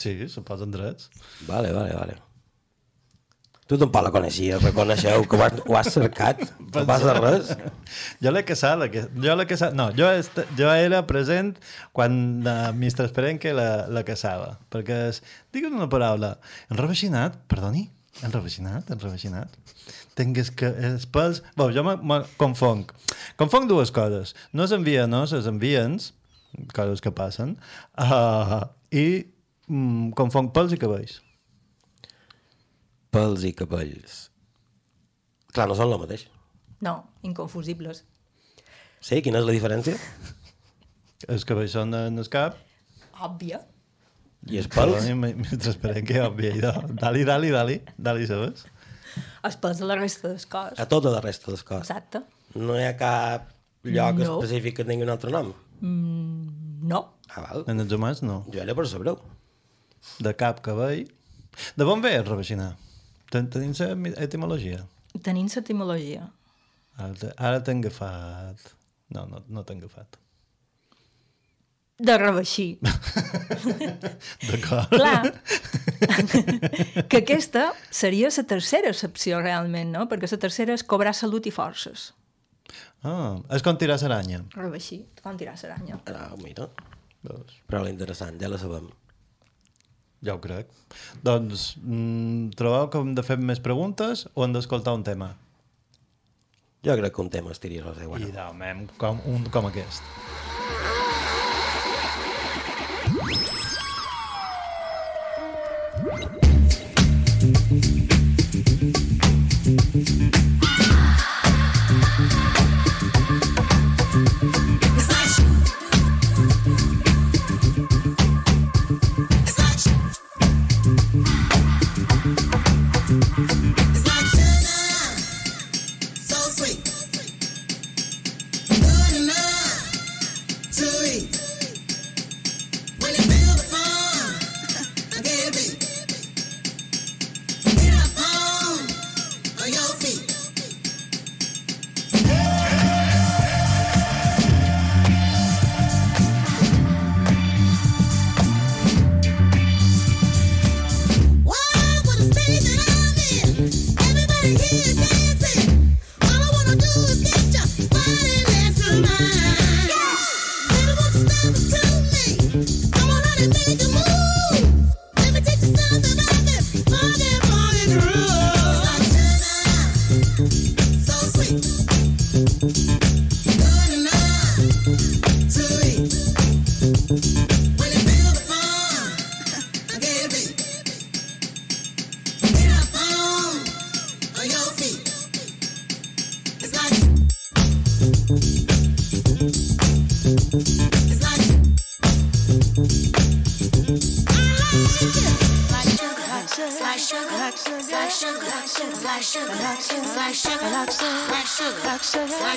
[0.00, 1.08] Sí, se posen drets.
[1.48, 2.18] Vale, vale, vale.
[3.70, 6.40] Tu tampoc la coneixies, reconeixeu que ho has, ho has cercat.
[6.74, 7.52] No passa res.
[8.24, 11.52] Jo l'he casat, la que, jo l'he casat, no, jo, est, jo era present
[11.94, 13.06] quan uh, Mr.
[13.06, 15.22] Esperenque la, la casava, perquè és,
[15.54, 16.32] digue'm una paraula,
[16.70, 17.86] enrebaixinat, perdoni,
[18.26, 19.54] enrebaixinat, enrebaixinat,
[20.18, 21.42] tingues que els pèls...
[21.54, 22.90] Bé, jo me, me confonc.
[23.38, 24.34] Confonc dues coses.
[24.50, 26.10] No és envia, no, és enviens,
[26.74, 27.54] coses que passen.
[27.94, 28.64] Uh,
[29.04, 29.08] I
[29.70, 31.20] mm, confonc pèls i cabells.
[33.14, 34.18] Pels i cabells.
[35.54, 36.26] Clar, no són el mateix.
[36.84, 36.94] No,
[37.26, 38.04] inconfusibles.
[39.02, 39.18] Sí?
[39.24, 39.96] Quina és la diferència?
[41.32, 42.56] Els cabells són en el cap.
[43.20, 43.58] Òbvia.
[44.48, 45.04] I els pèls?
[45.20, 46.70] Mentre esperem que òbvia.
[46.96, 47.74] Dali, dali, dali.
[48.00, 48.62] Dali, sabes?
[49.44, 50.78] Els pels de la resta del cos.
[50.80, 51.82] A tota la resta del cos.
[51.90, 52.22] Exacte.
[52.56, 53.50] No hi ha cap
[53.84, 54.38] lloc No.
[54.38, 55.50] específic que tingui un altre nom?
[55.84, 57.02] Mm, no.
[57.28, 57.66] Ah, val.
[57.68, 58.40] En els humans, no.
[58.54, 59.18] Jo era per saber-ho.
[60.24, 61.04] De cap, cabell...
[61.76, 62.24] De on ve el
[63.30, 63.50] rebaixinà?
[63.50, 64.84] Ten tenim la mi- etimologia.
[65.22, 66.28] Tenim l'etimologia.
[66.98, 68.74] Ara Ara t'he agafat...
[69.10, 70.16] No, no, no t'he agafat.
[72.00, 72.78] De rebaixir.
[74.48, 74.88] D'acord.
[74.88, 75.32] Clar.
[77.08, 80.06] que aquesta seria la tercera accepció realment, no?
[80.08, 82.12] Perquè la tercera és cobrar salut i forces.
[83.02, 84.42] Ah, és com tirar l'aranya.
[84.54, 85.98] Rebaixir, com tirar l'aranya.
[86.14, 86.68] Ah, mira.
[87.22, 87.58] Veus?
[87.68, 88.88] Però l'interessant, ja la sabem.
[90.26, 90.68] Ja ho crec.
[91.24, 95.32] Doncs, mm, trobeu que hem de fer més preguntes o hem d'escoltar un tema?
[96.84, 98.24] Jo crec que un tema estiria res igual.
[98.24, 100.04] I demem com, un com aquest.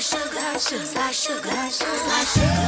[0.01, 2.62] sugar, sugar, sugar, sugar, sugar.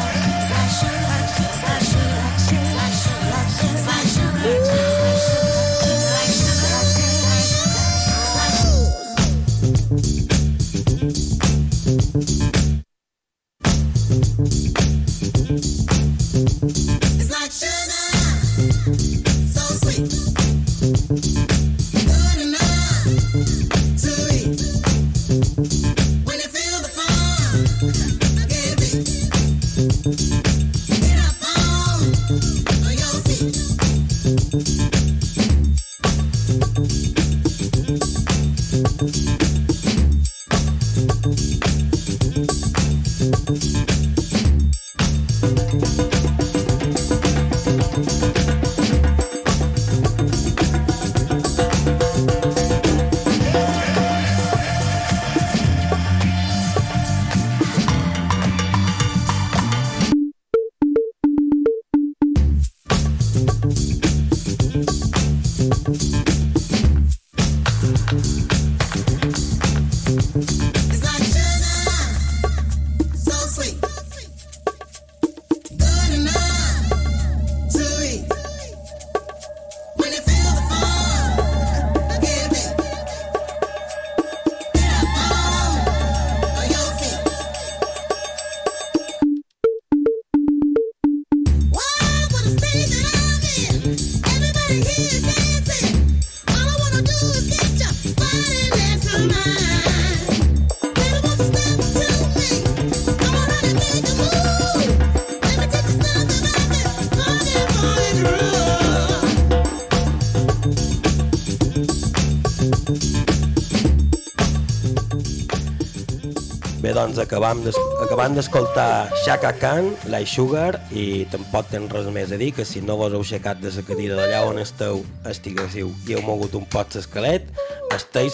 [117.15, 122.37] Doncs acabam d'es- acabam d'escoltar Shaka Khan, Light Sugar i tampoc tens res més a
[122.37, 126.13] dir que si no vos heu aixecat de la cadira d'allà on esteu estiguéssiu i
[126.17, 127.47] heu mogut un pot l'esquelet,
[127.95, 128.27] esteu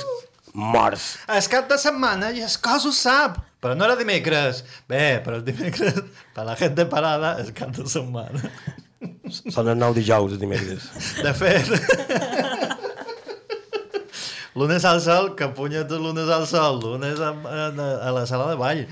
[0.53, 1.17] morts.
[1.29, 3.37] És cap de setmana i es cos ho sap.
[3.61, 4.63] Però no era dimecres.
[4.89, 6.01] Bé, però el dimecres,
[6.33, 8.41] per la gent de parada, és cap de setmana.
[9.29, 10.89] Són els nou dijous, els dimecres.
[11.21, 11.69] De fet,
[14.55, 17.65] lunes al sol, que punyetes lunes al sol, lunes a, a,
[18.07, 18.85] a la sala de ball.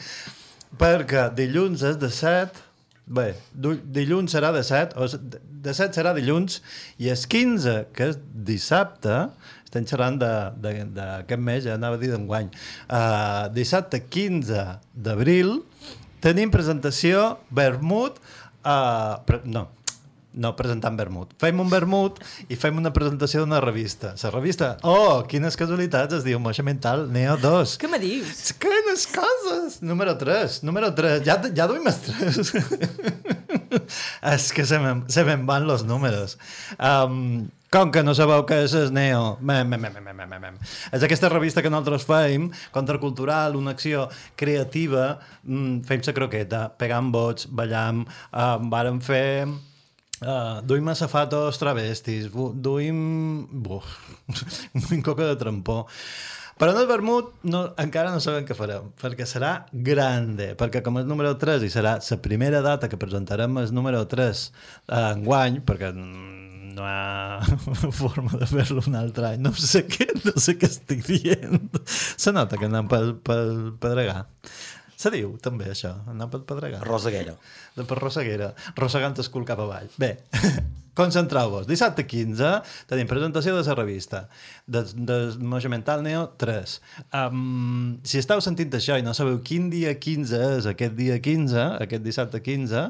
[0.80, 2.66] Perquè dilluns és de 7,
[3.10, 5.08] bé, dilluns serà de 7, o
[5.66, 6.60] de 7 serà dilluns,
[7.02, 9.26] i és 15, que és dissabte,
[9.66, 12.52] estem xerrant d'aquest mes, ja anava a dir d'enguany,
[12.88, 15.60] uh, dissabte 15 d'abril,
[16.24, 18.22] tenim presentació Vermut,
[18.64, 19.68] uh, pre no,
[20.34, 21.34] no presentant vermut.
[21.42, 22.20] Fem un vermut
[22.50, 24.14] i fem una presentació d'una revista.
[24.22, 27.78] La revista, oh, quines casualitats, es diu Moixa Mental Neo 2.
[27.82, 28.50] Què me dius?
[28.62, 29.80] Quines coses!
[29.82, 31.24] Número 3, número 3.
[31.26, 32.54] Ja, ja duim els 3.
[34.34, 36.38] és que se me'n se me'n van los números.
[36.78, 39.36] Um, com que no sabeu què és el Neo?
[39.46, 40.56] Mem, mem, mem, mem, mem, mem.
[40.90, 47.12] És aquesta revista que nosaltres fem, contracultural, una acció creativa, mm, fem la croqueta, pegam
[47.14, 49.46] vots, ballam, um, vàrem fer
[50.20, 53.48] Uh, duim safatos travestis, duim...
[53.52, 53.86] Buf,
[54.90, 55.86] duim coca de trampó.
[56.60, 61.00] Però en el vermut no, encara no sabem què farem, perquè serà grande, perquè com
[61.00, 65.62] és número 3 i serà la primera data que presentarem el número 3 uh, enguany,
[65.64, 70.36] perquè mm, no hi ha forma de fer-lo un altre any, no sé què, no
[70.36, 71.80] sé què estic dient.
[71.88, 74.26] Se nota que anem pel, pel pedregar.
[75.00, 76.82] Se diu també això, anar pel pedregar.
[76.84, 77.38] Roseguera.
[77.78, 79.88] De per Roseguera, rossegant el cul cap avall.
[80.02, 80.10] Bé,
[81.00, 81.70] concentreu-vos.
[81.70, 82.50] Dissabte 15
[82.90, 84.26] tenim presentació de la revista
[84.68, 86.76] de, de Moja Mental Neo 3.
[87.16, 91.64] Um, si esteu sentint això i no sabeu quin dia 15 és aquest dia 15,
[91.88, 92.84] aquest dissabte 15,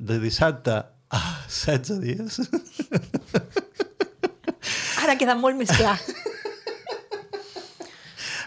[0.00, 0.80] de dissabte
[1.12, 1.22] a
[1.52, 2.40] 16 dies,
[5.02, 5.98] Ara queda molt més clar.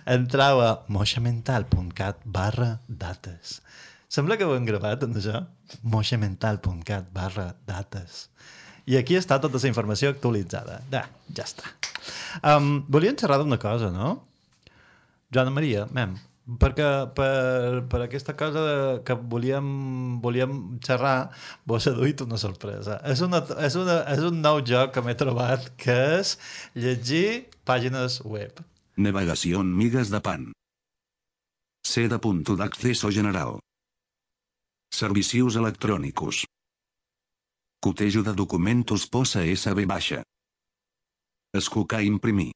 [0.05, 3.59] entrau a moixamental.cat barra dates.
[4.07, 5.41] Sembla que ho hem gravat, en això?
[5.81, 8.27] moixamental.cat barra dates.
[8.85, 10.77] I aquí està tota la informació actualitzada.
[10.93, 11.73] Ja, ja està.
[12.45, 14.19] Um, volíem xerrar d'una cosa, no?
[15.33, 16.13] Joana Maria, mem,
[16.61, 19.65] perquè per, per aquesta cosa que volíem,
[20.21, 21.31] volíem xerrar,
[21.65, 22.99] vos he duit una sorpresa.
[23.09, 26.37] És, una, és, una, és un nou joc que m'he trobat, que és
[26.77, 28.61] llegir pàgines web.
[28.97, 30.53] Navegación migas de pan.
[31.83, 33.59] De punto d'acceso general.
[34.89, 36.45] Servicios electrònicos.
[37.83, 40.23] Cotejo de documentos posa SB baixa.
[41.51, 42.53] Escucar imprimir.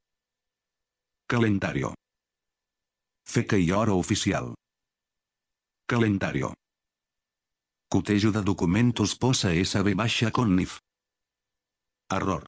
[1.27, 1.93] Calendario.
[3.27, 4.55] Feca i hora oficial.
[5.85, 6.53] Calendario.
[7.91, 10.79] Cotejo de documentos posa SB baixa con NIF.
[12.09, 12.45] Error.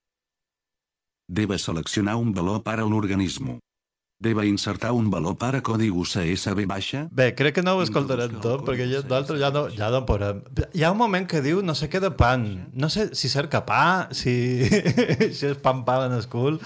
[1.28, 3.60] Debe seleccionar un valor para l'organisme.
[4.22, 7.08] Debe insertar un valor para código CSB baixa.
[7.10, 10.44] Bé, crec que no ho escoltarem tot, perquè ja, d'altre ja no, ja no podem.
[10.78, 12.46] Hi ha un moment que diu no sé què de pan.
[12.78, 14.36] No sé si cerca pa, si,
[15.38, 16.60] si és pan pa en el cul.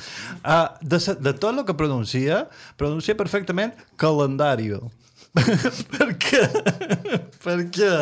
[0.43, 2.43] Uh, de, se- de tot el que pronuncia,
[2.75, 4.89] pronuncia perfectament calendario.
[5.95, 6.43] per què?
[7.43, 7.93] per què?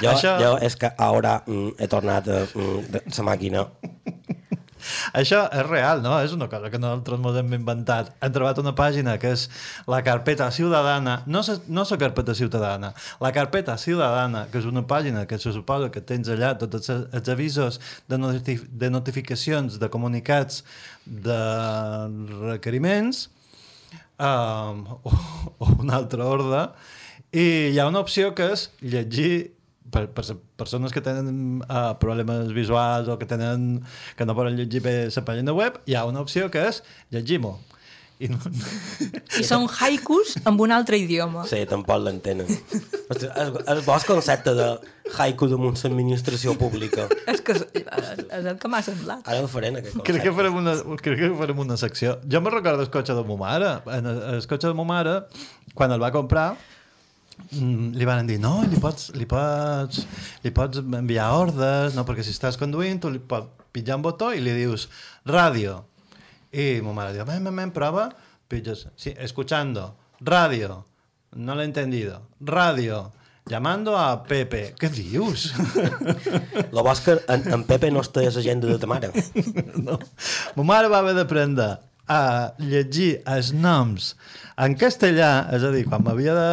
[0.00, 0.34] Jo, Això...
[0.40, 3.68] jo és que ara mm, he tornat a mm, de- la màquina.
[5.16, 6.16] Això és real, no?
[6.24, 8.12] És una cosa que nosaltres ens hem inventat.
[8.22, 9.48] Hem trobat una pàgina que és
[9.90, 15.26] la carpeta ciutadana, no la no carpeta ciutadana, la carpeta ciutadana, que és una pàgina
[15.26, 20.64] que se suposa que tens allà tots els, avisos de, notif de notificacions, de comunicats,
[21.04, 21.40] de
[22.44, 23.28] requeriments,
[24.18, 25.12] um, o,
[25.58, 26.68] o un altre ordre,
[27.32, 29.57] i hi ha una opció que és llegir
[29.92, 30.24] per, per
[30.60, 33.82] persones que tenen uh, problemes visuals o que tenen
[34.16, 36.82] que no poden llegir bé la pàgina web, hi ha una opció que és
[37.14, 37.56] llegir-m'ho.
[38.18, 38.38] I no...
[39.38, 41.44] I són haikus amb un altre idioma.
[41.46, 42.48] Sí, tampoc l'entenen.
[43.14, 44.66] El, el vostre concepte de
[45.22, 47.06] haiku damunt l'administració pública.
[47.30, 49.22] És que és, és el que m'ha semblat.
[49.22, 50.08] Ara el farem, aquest concepte.
[50.10, 52.16] Crec que, farem una, crec que farem una secció.
[52.26, 53.70] Jo me recordo el cotxe de ma mare.
[53.94, 55.14] En el, el cotxe de ma mare,
[55.78, 56.48] quan el va comprar,
[57.52, 60.04] li van dir, no, li pots, li pots,
[60.44, 62.04] li pots enviar ordres, no?
[62.08, 64.88] perquè si estàs conduint, tu li pots pitjar un botó i li dius
[65.28, 65.82] ràdio.
[66.52, 68.08] I ma mare diu, ven, ven, ven, prova.
[68.48, 69.90] Pillas, sí, escuchando,
[70.24, 70.82] radio,
[71.36, 73.10] no l'he entendido, radio,
[73.48, 74.74] llamando a Pepe.
[74.80, 75.50] Què dius?
[76.74, 79.12] Lo és que en, en Pepe no està a l'agenda de ta mare.
[79.86, 79.98] no.
[80.56, 81.74] Ma mare va haver d'aprendre
[82.08, 84.14] a llegir els noms
[84.58, 86.48] en castellà, és a dir, quan m'havia de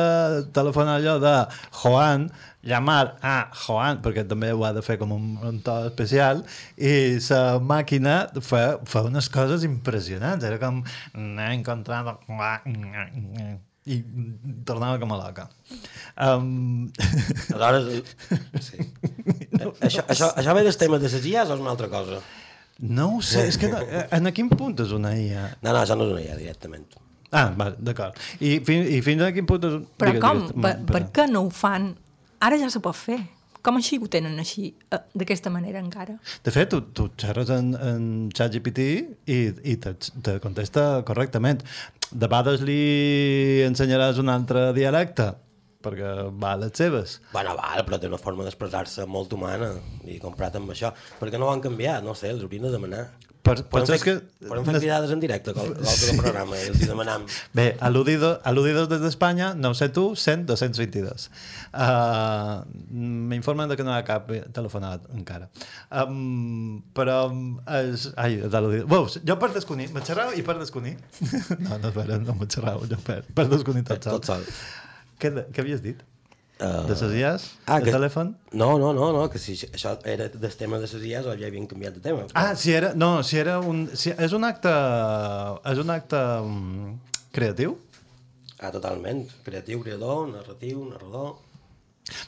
[0.54, 1.34] telefonar allò de
[1.80, 2.28] Joan,
[2.66, 6.44] llamar a Joan, perquè també ho ha de fer com un, un to especial,
[6.78, 10.46] i la màquina fa, fa unes coses impressionants.
[10.46, 10.84] Era com,
[11.18, 12.78] n'he encontrat a Joan",
[13.86, 14.00] i
[14.66, 15.50] tornava com a loca.
[16.22, 16.88] Um...
[17.54, 18.16] Aleshores,
[18.66, 18.86] sí.
[19.86, 22.22] això, això, això ve dels temes de les IAs o és una altra cosa?
[22.84, 23.80] No ho sé, és que no,
[24.18, 25.46] en quin punt és una IA?
[25.62, 26.90] No, no, això no és una IA directament.
[27.36, 28.18] Ah, va, d'acord.
[28.40, 29.78] I, fin, I fins a quin punt és...
[30.00, 30.44] Però digues, com?
[30.50, 30.60] digues.
[30.66, 31.94] Per, per què no ho fan?
[32.44, 33.22] Ara ja se pot fer.
[33.66, 36.20] Com així ho tenen així, eh, d'aquesta manera encara?
[36.46, 38.04] De fet, tu, tu xerres en, en
[38.36, 38.84] ChatGPT
[39.32, 39.40] i,
[39.72, 41.64] i te, te contesta correctament.
[42.12, 45.32] De vegades li ensenyaràs un altre dialecte,
[45.86, 47.20] perquè va a les seves.
[47.36, 49.72] Bueno, val, però té una forma d'expressar-se molt humana
[50.10, 50.92] i comprat amb això.
[51.22, 52.04] Per què no ho han canviat?
[52.06, 53.06] No sé, els haurien de demanar.
[53.46, 54.14] Per, Podem fer, que...
[54.50, 57.28] podem fer cridades en directe qual- qualsevol del programa i els hi demanam.
[57.54, 61.28] Bé, al·ludido, al·ludidos des d'Espanya, no sé tu, 100, 222.
[61.70, 62.64] Uh,
[63.30, 65.52] M'informen de que no hi ha cap telefonat encara.
[65.94, 67.20] Um, però
[67.84, 68.08] és...
[68.18, 68.88] Ai, al·ludido.
[68.90, 70.96] Veus, jo per desconir, me xerrau i per desconir.
[71.68, 74.18] no, no, espera, no me xerrau, jo per, per desconir tot sol.
[74.18, 74.50] Tot sol.
[75.26, 76.04] Què, què havies dit?
[76.56, 77.46] Uh, De ses IAs?
[77.68, 78.30] ah, de que- telèfon?
[78.56, 81.50] No, no, no, no, que si això era del tema de les IAs o ja
[81.50, 82.28] havien canviat de tema.
[82.34, 82.94] Ah, si era...
[82.96, 83.90] No, si era un...
[83.94, 84.72] Si, és un acte...
[85.74, 86.94] És un acte um,
[87.36, 87.76] creatiu?
[88.64, 89.26] Ah, totalment.
[89.44, 91.34] Creatiu, creador, narratiu, narrador...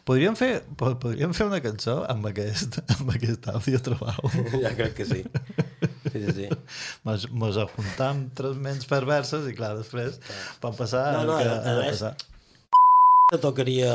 [0.09, 4.31] Podríem fer, po- podríem fer una cançó amb aquest, amb aquest àudio, trobau?
[4.65, 5.21] Ja crec que sí.
[6.07, 6.47] Sí, sí, sí.
[7.05, 10.17] Mos, mos ajuntam tres ments perverses i clar, després
[10.63, 12.15] pot passar No, no, que a- ha de a més- passar.
[13.27, 13.91] Te tocaria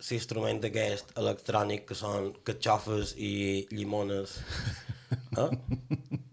[0.00, 3.32] l'instrument aquest electrònic que són catxofes i
[3.68, 4.38] llimones.
[5.36, 5.48] Eh?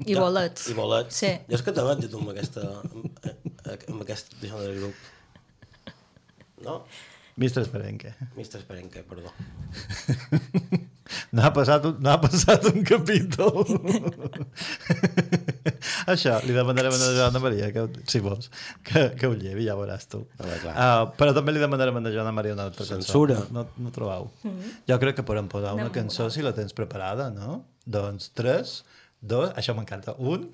[0.06, 0.70] I Ja, bolets.
[0.72, 1.20] I bolets.
[1.20, 1.34] Sí.
[1.50, 2.64] Jo és que te veig tu amb aquesta...
[2.88, 5.92] amb, aquest d'això del grup.
[6.64, 6.78] No?
[7.44, 8.16] Mister Esperenque.
[8.40, 9.36] Mister Esperenque, perdó.
[11.32, 13.64] No ha passat un, no ha passat un capítol.
[16.14, 18.52] Això, li demanarem a Joana Maria, que, si vols,
[18.88, 20.24] que, que ho llevi, ja veuràs tu.
[20.38, 20.74] Clar.
[20.74, 23.42] Uh, però també li demanarem a Joana Maria una altra Censura.
[23.42, 23.56] cançó.
[23.56, 24.30] No, no trobau?
[24.44, 24.76] Mm.
[24.92, 27.62] Jo crec que podem posar una cançó si la tens preparada, no?
[27.88, 28.80] Doncs tres,
[29.22, 30.16] dos, això m'encanta.
[30.20, 30.50] Un,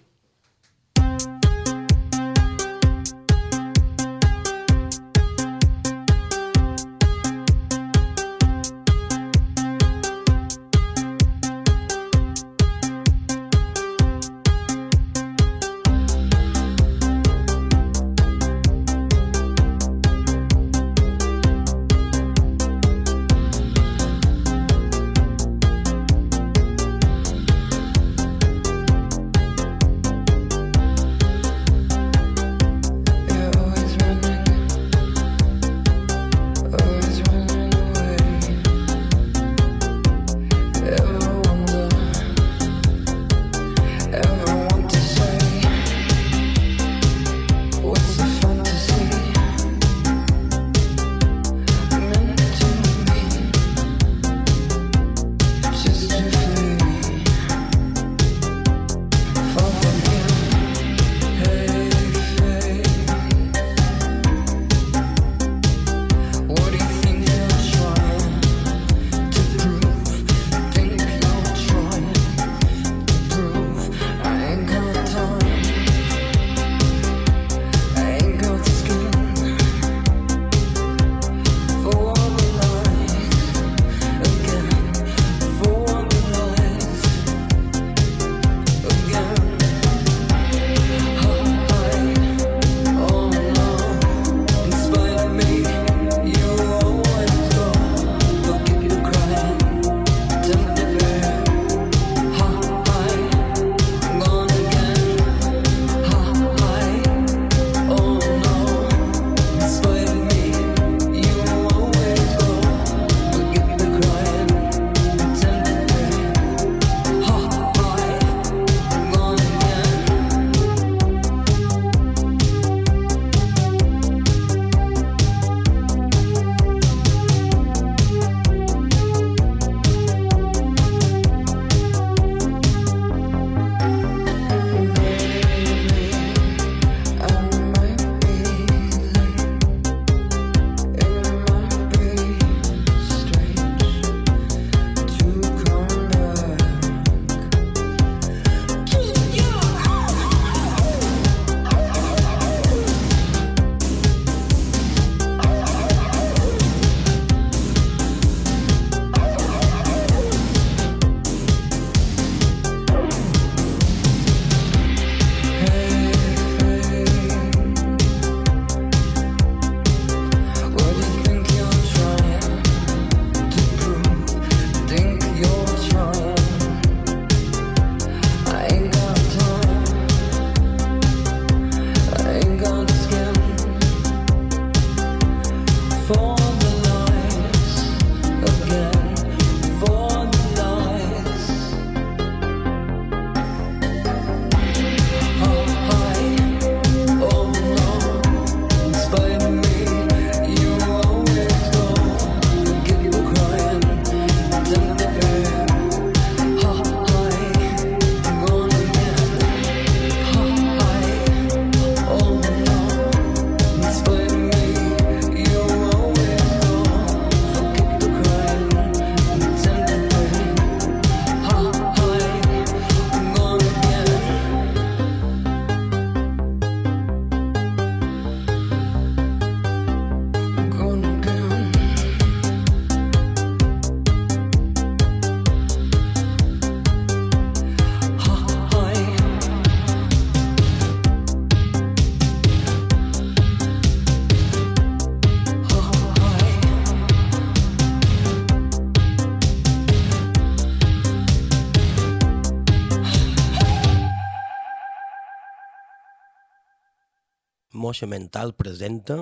[257.94, 259.20] Moixa Mental presenta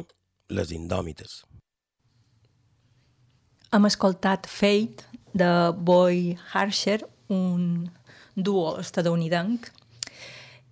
[0.48, 1.42] Les Indòmites.
[3.76, 5.04] Hem escoltat Fate
[5.36, 7.90] de Boy Harsher, un
[8.40, 9.68] duo estadounidenc,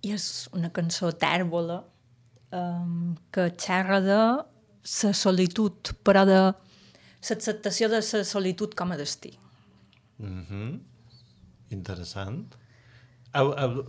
[0.00, 1.82] i és una cançó tèrbola
[2.56, 9.36] um, que xerra de la solitud, però de l'acceptació de la solitud com a destí.
[10.16, 10.78] Mm -hmm.
[11.68, 12.56] Interessant.
[13.34, 13.84] Heu, heu,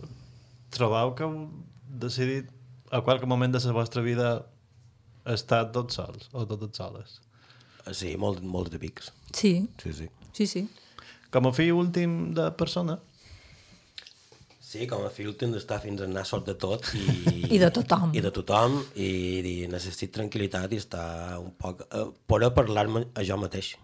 [0.68, 1.48] trobeu que heu
[1.88, 2.51] decidit
[2.92, 4.30] a qualque moment de la vostra vida
[5.24, 7.20] estar tots sols o totes soles?
[7.96, 9.10] Sí, molt, molts de pics.
[9.34, 9.54] Sí.
[9.82, 10.10] Sí, sí.
[10.36, 10.66] Sí, sí.
[11.32, 12.98] Com a fill últim de persona?
[14.60, 17.02] Sí, com a fill tinc d'estar fins al nas sort de tot i...
[17.56, 18.12] I de tothom.
[18.16, 19.08] I de tothom, i
[19.44, 21.06] dir, necessit tranquil·litat i estar
[21.40, 21.82] un poc...
[21.88, 23.74] Eh, poder parlar-me a jo mateix.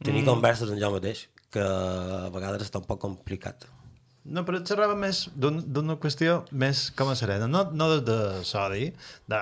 [0.00, 0.30] Tenir mm.
[0.30, 3.68] converses amb jo mateix, que a vegades està un poc complicat.
[4.24, 8.16] No, però xerrava més d'un- d'una qüestió més com a serena, no, no des de
[8.48, 8.86] sodi,
[9.28, 9.40] de...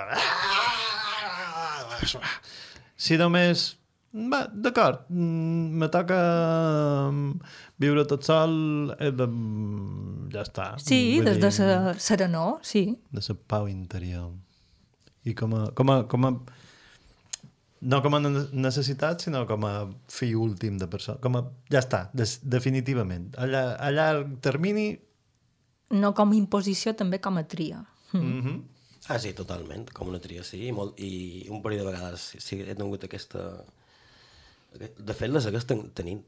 [2.97, 3.77] sinó més...
[4.13, 6.17] Va, d'acord, mm, me toca
[7.09, 9.29] mm, viure tot sol, he de...
[10.35, 10.67] ja està.
[10.83, 12.83] Sí, Vull des de dir, la serenor, sí.
[13.15, 14.35] de la pau interior.
[15.25, 16.33] I com a, com a, com a
[17.83, 19.73] no com a ne- necessitat, sinó com a
[20.09, 21.19] fill últim de persona.
[21.23, 23.33] Com a, ja està, des, definitivament.
[23.37, 24.93] A, llar- a llarg termini...
[25.93, 27.83] No com a imposició, també com a tria.
[28.13, 28.63] Mm -hmm.
[29.09, 32.39] Ah, sí, totalment, com una tria, sí, i, molt, i un parell de vegades sí,
[32.41, 33.65] sí, he tingut aquesta...
[34.99, 36.23] De fet, les hagués ten- tenint.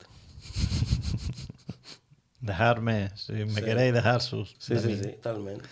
[2.40, 3.62] Dejarme, si me Sí.
[3.62, 4.54] queréis dejar sus.
[4.58, 5.62] Sí, sí, sí, totalment.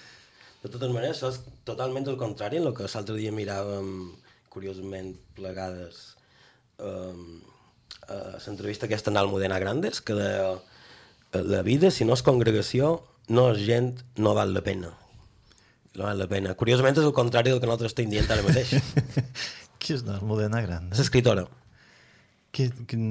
[0.62, 4.12] De totes maneres, això és totalment el contrari en el que l'altre dia miràvem,
[4.52, 6.02] curiosament, plegades,
[6.78, 7.40] um,
[8.08, 10.52] a l'entrevista aquesta en Almudena Grandes, que deia
[11.32, 12.98] la vida, si no és congregació,
[13.32, 14.92] no és gent, no val la pena.
[15.96, 16.54] No val la pena.
[16.58, 18.76] Curiosament és el contrari del que nosaltres estem dient ara mateix.
[19.82, 20.96] Qui és Almudena Grande?
[20.98, 21.46] L'escriptora.
[22.52, 23.04] Qui, quin...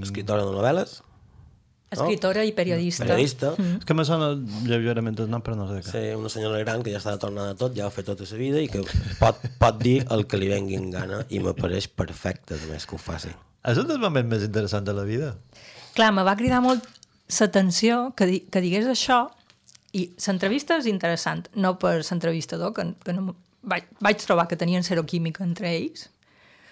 [0.00, 1.00] Escriptora de novel·les.
[1.92, 3.04] Escritora i periodista.
[3.04, 3.52] Periodista.
[3.58, 3.78] Mm.
[3.82, 4.30] És que me sona
[4.68, 5.90] lleugerament el nom, però no sé de què.
[5.92, 8.24] Sí, una senyora gran que ja està tornada a tot, ja ho ha fet tota
[8.30, 8.80] la vida i que
[9.20, 12.96] pot, pot dir el que li vengui en gana i m'apareix perfecte, a més, que
[12.96, 13.32] ho faci.
[13.68, 15.34] És un dels moments més interessants de la vida.
[15.94, 16.88] Clar, me va cridar molt
[17.38, 19.26] l'atenció que, di que digués això
[19.92, 24.82] i l'entrevista és interessant, no per l'entrevistador, que, que no, vaig, vaig trobar que tenien
[24.82, 26.08] seroquímica entre ells,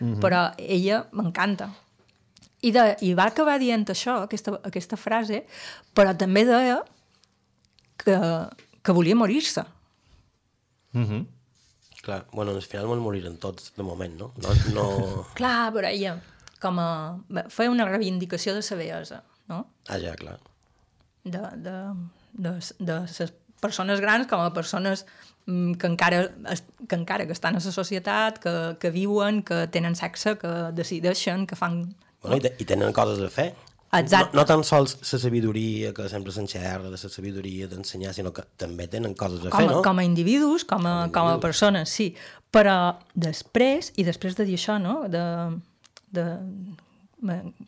[0.00, 0.16] Mhm.
[0.22, 1.66] però ella m'encanta.
[2.60, 5.44] I, de, I va acabar dient això, aquesta, aquesta frase,
[5.96, 6.80] però també deia
[8.00, 8.16] que,
[8.82, 9.64] que volia morir-se.
[10.92, 11.26] Mm -hmm.
[12.02, 14.32] Clar, bueno, al final mos moriren tots, de moment, no?
[14.36, 14.84] No, no...
[15.40, 16.20] Clar, però ella
[16.60, 19.66] com a, feia una reivindicació de la vellesa, no?
[19.88, 20.38] Ah, ja, clar.
[21.24, 21.94] de, de,
[22.32, 25.06] de, de les persones grans com a persones
[25.46, 26.20] mm, que encara,
[26.88, 31.46] que encara que estan a la societat, que, que viuen, que tenen sexe, que decideixen,
[31.46, 31.94] que fan...
[32.22, 33.50] Bueno, i, te, i tenen coses a fer.
[33.90, 34.36] Exacte.
[34.36, 38.44] No, no tan sols la sabidoria, que sempre s'enxerra de la sabidoria d'ensenyar, sinó que
[38.60, 39.80] també tenen coses a Com, fer, a, no?
[39.86, 42.12] com a individus, com a, com a persones, sí.
[42.54, 42.76] Però
[43.14, 45.24] després, i després de dir això, no?, de,
[46.14, 46.26] de,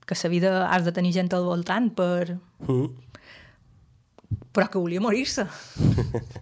[0.06, 2.38] que la vida has de tenir gent al voltant per...
[2.68, 2.86] Mm.
[4.52, 5.46] Però que volia morir-se.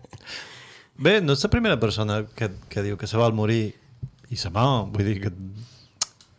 [1.04, 3.72] Bé, no és la primera persona que, que diu que se vol morir
[4.30, 4.90] i se mor.
[4.92, 5.32] Vull dir que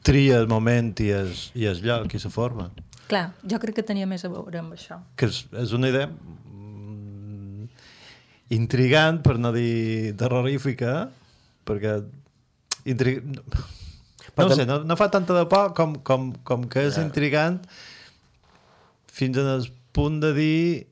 [0.06, 2.70] tria el moment i el, i el lloc i la forma.
[3.12, 5.02] Clar, jo crec que tenia més a veure amb això.
[5.20, 7.68] Que és, és una idea mm,
[8.56, 11.10] intrigant, per no dir terrorífica,
[11.68, 12.00] perquè
[12.90, 13.20] intri...
[14.32, 17.60] No ho sé, no, no fa tanta de por com, com, com que és intrigant
[19.12, 20.88] fins al punt de dir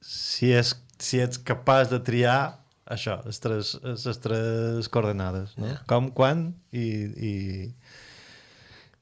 [0.00, 2.38] si, és, si ets capaç de triar
[2.88, 5.52] això, les tres, les tres coordenades.
[5.60, 5.68] No?
[5.68, 5.78] Ja.
[5.90, 6.88] Com, quan i...
[7.12, 7.34] i,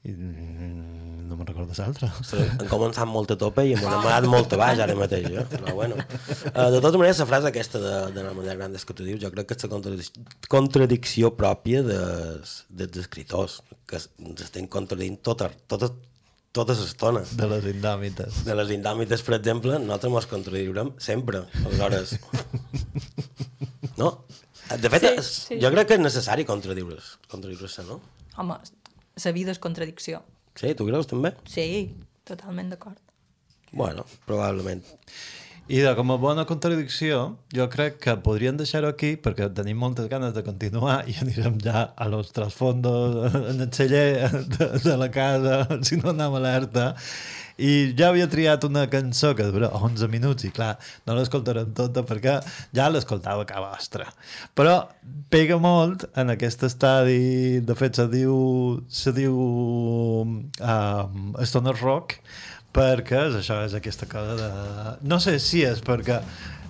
[0.01, 2.09] i mm, no me'n recordo l'altre.
[2.25, 5.27] Sí, han començat molt a tope i m'han amagat molt a baix ara mateix.
[5.29, 5.43] Eh?
[5.51, 5.99] Però bueno.
[6.49, 9.21] Uh, de totes maneres, la frase aquesta de, de la manera grandes que tu dius,
[9.21, 10.09] jo crec que és la contradic
[10.51, 15.91] contradicció pròpia des, dels escriptors, que estem contradint tota, tota,
[16.51, 17.21] tota l'estona.
[17.37, 18.41] De les indòmites.
[18.49, 21.45] De les indòmites, per exemple, nosaltres ens contradirem sempre.
[21.65, 22.17] Aleshores...
[24.01, 24.23] No?
[24.81, 25.55] De fet, Sí, sí.
[25.61, 27.99] jo crec que és necessari contradiure-se, contradiure no?
[28.39, 28.55] Home,
[29.19, 30.23] la vida és contradicció.
[30.55, 31.33] Sí, tu creus també?
[31.47, 31.67] Sí,
[32.27, 32.99] totalment d'acord.
[33.71, 34.83] Bueno, probablement.
[35.71, 37.19] I de com a bona contradicció,
[37.55, 41.85] jo crec que podríem deixar-ho aquí perquè tenim moltes ganes de continuar i anirem ja
[41.95, 46.95] a los trasfondos, en el celler de, de la casa, si no anem alerta.
[47.61, 50.73] I ja havia triat una cançó que dura 11 minuts i clar,
[51.05, 52.39] no l'escoltarem tota perquè
[52.73, 54.07] ja l'escoltava casa vostra.
[54.57, 54.75] Però
[55.33, 58.37] pega molt en aquest estadi, de fet se diu,
[58.89, 59.37] se diu
[60.25, 60.39] um,
[61.45, 62.17] Stoner Rock,
[62.75, 64.49] perquè és això, és aquesta cosa de...
[65.07, 66.21] No sé si és perquè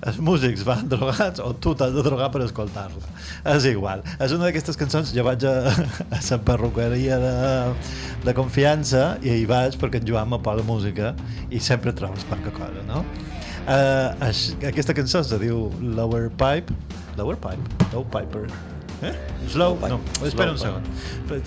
[0.01, 3.11] els músics van drogats o tu t'has de drogar per escoltar-la.
[3.53, 4.01] És igual.
[4.17, 5.55] És una d'aquestes cançons, jo vaig a,
[6.17, 7.35] a la perruqueria de,
[8.25, 11.13] de confiança i hi vaig perquè en Joan me posa música
[11.53, 13.05] i sempre trobes qualque cosa, no?
[13.61, 14.31] Uh,
[14.65, 16.73] aquesta cançó se diu Lower Pipe
[17.13, 17.85] Lower Pipe?
[17.93, 18.47] Low Piper
[19.01, 19.13] Eh?
[19.49, 19.77] Slow?
[19.89, 20.85] No, espera un segon.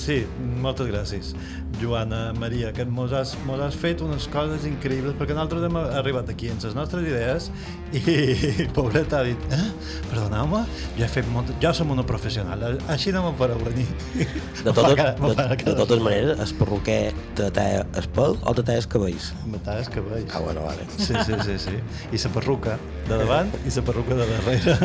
[0.00, 0.24] Sí,
[0.62, 1.34] moltes gràcies.
[1.80, 6.30] Joana Maria, que mos has, mos has fet unes coses increïbles, perquè nosaltres hem arribat
[6.30, 7.50] aquí amb les nostres idees
[7.94, 9.64] i pobreta ha dit, eh?
[10.10, 10.64] perdoneu-me,
[10.98, 11.50] jo he fet molt...
[11.62, 13.86] Jo som una professional, així no me'n fareu venir.
[14.14, 17.00] De, totes, em de, de, totes maneres, el perruquer
[17.38, 19.30] te talla el pèl o te talla els cabells?
[19.50, 20.30] Me talles cabells.
[20.34, 20.86] Ah, bueno, vale.
[20.96, 21.76] Sí, sí, sí, sí.
[22.10, 22.78] I la perruca
[23.08, 24.78] de davant i la perruca de darrere.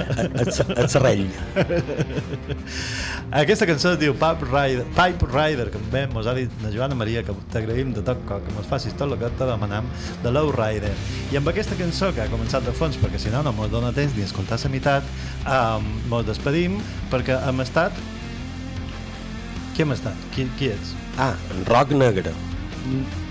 [0.76, 1.28] El serrell.
[3.30, 6.95] Aquesta cançó es diu Pipe Rider, Pipe Rider que bé mos ha dit la Joana
[6.97, 9.86] Maria, que t'agraïm de tot cor, que mos facis tot el que te demanam,
[10.24, 10.89] de Low Rider.
[11.30, 13.93] I amb aquesta cançó que ha començat de fons, perquè si no no mos dona
[13.93, 15.14] temps ni escoltar la meitat,
[15.45, 16.80] um, mos despedim,
[17.14, 18.01] perquè hem estat...
[19.76, 20.26] Qui hem estat?
[20.34, 20.95] Qui, qui ets?
[21.22, 22.34] Ah, en Roc Negre.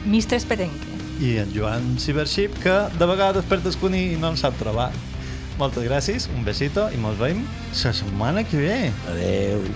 [0.06, 0.94] Mister Esperenque.
[1.18, 4.92] I en Joan Cibership, que de vegades per desconir i no en sap trobar.
[5.58, 7.42] Moltes gràcies, un besito i mos veiem
[7.82, 8.76] la setmana que ve.
[9.10, 9.66] Adeu.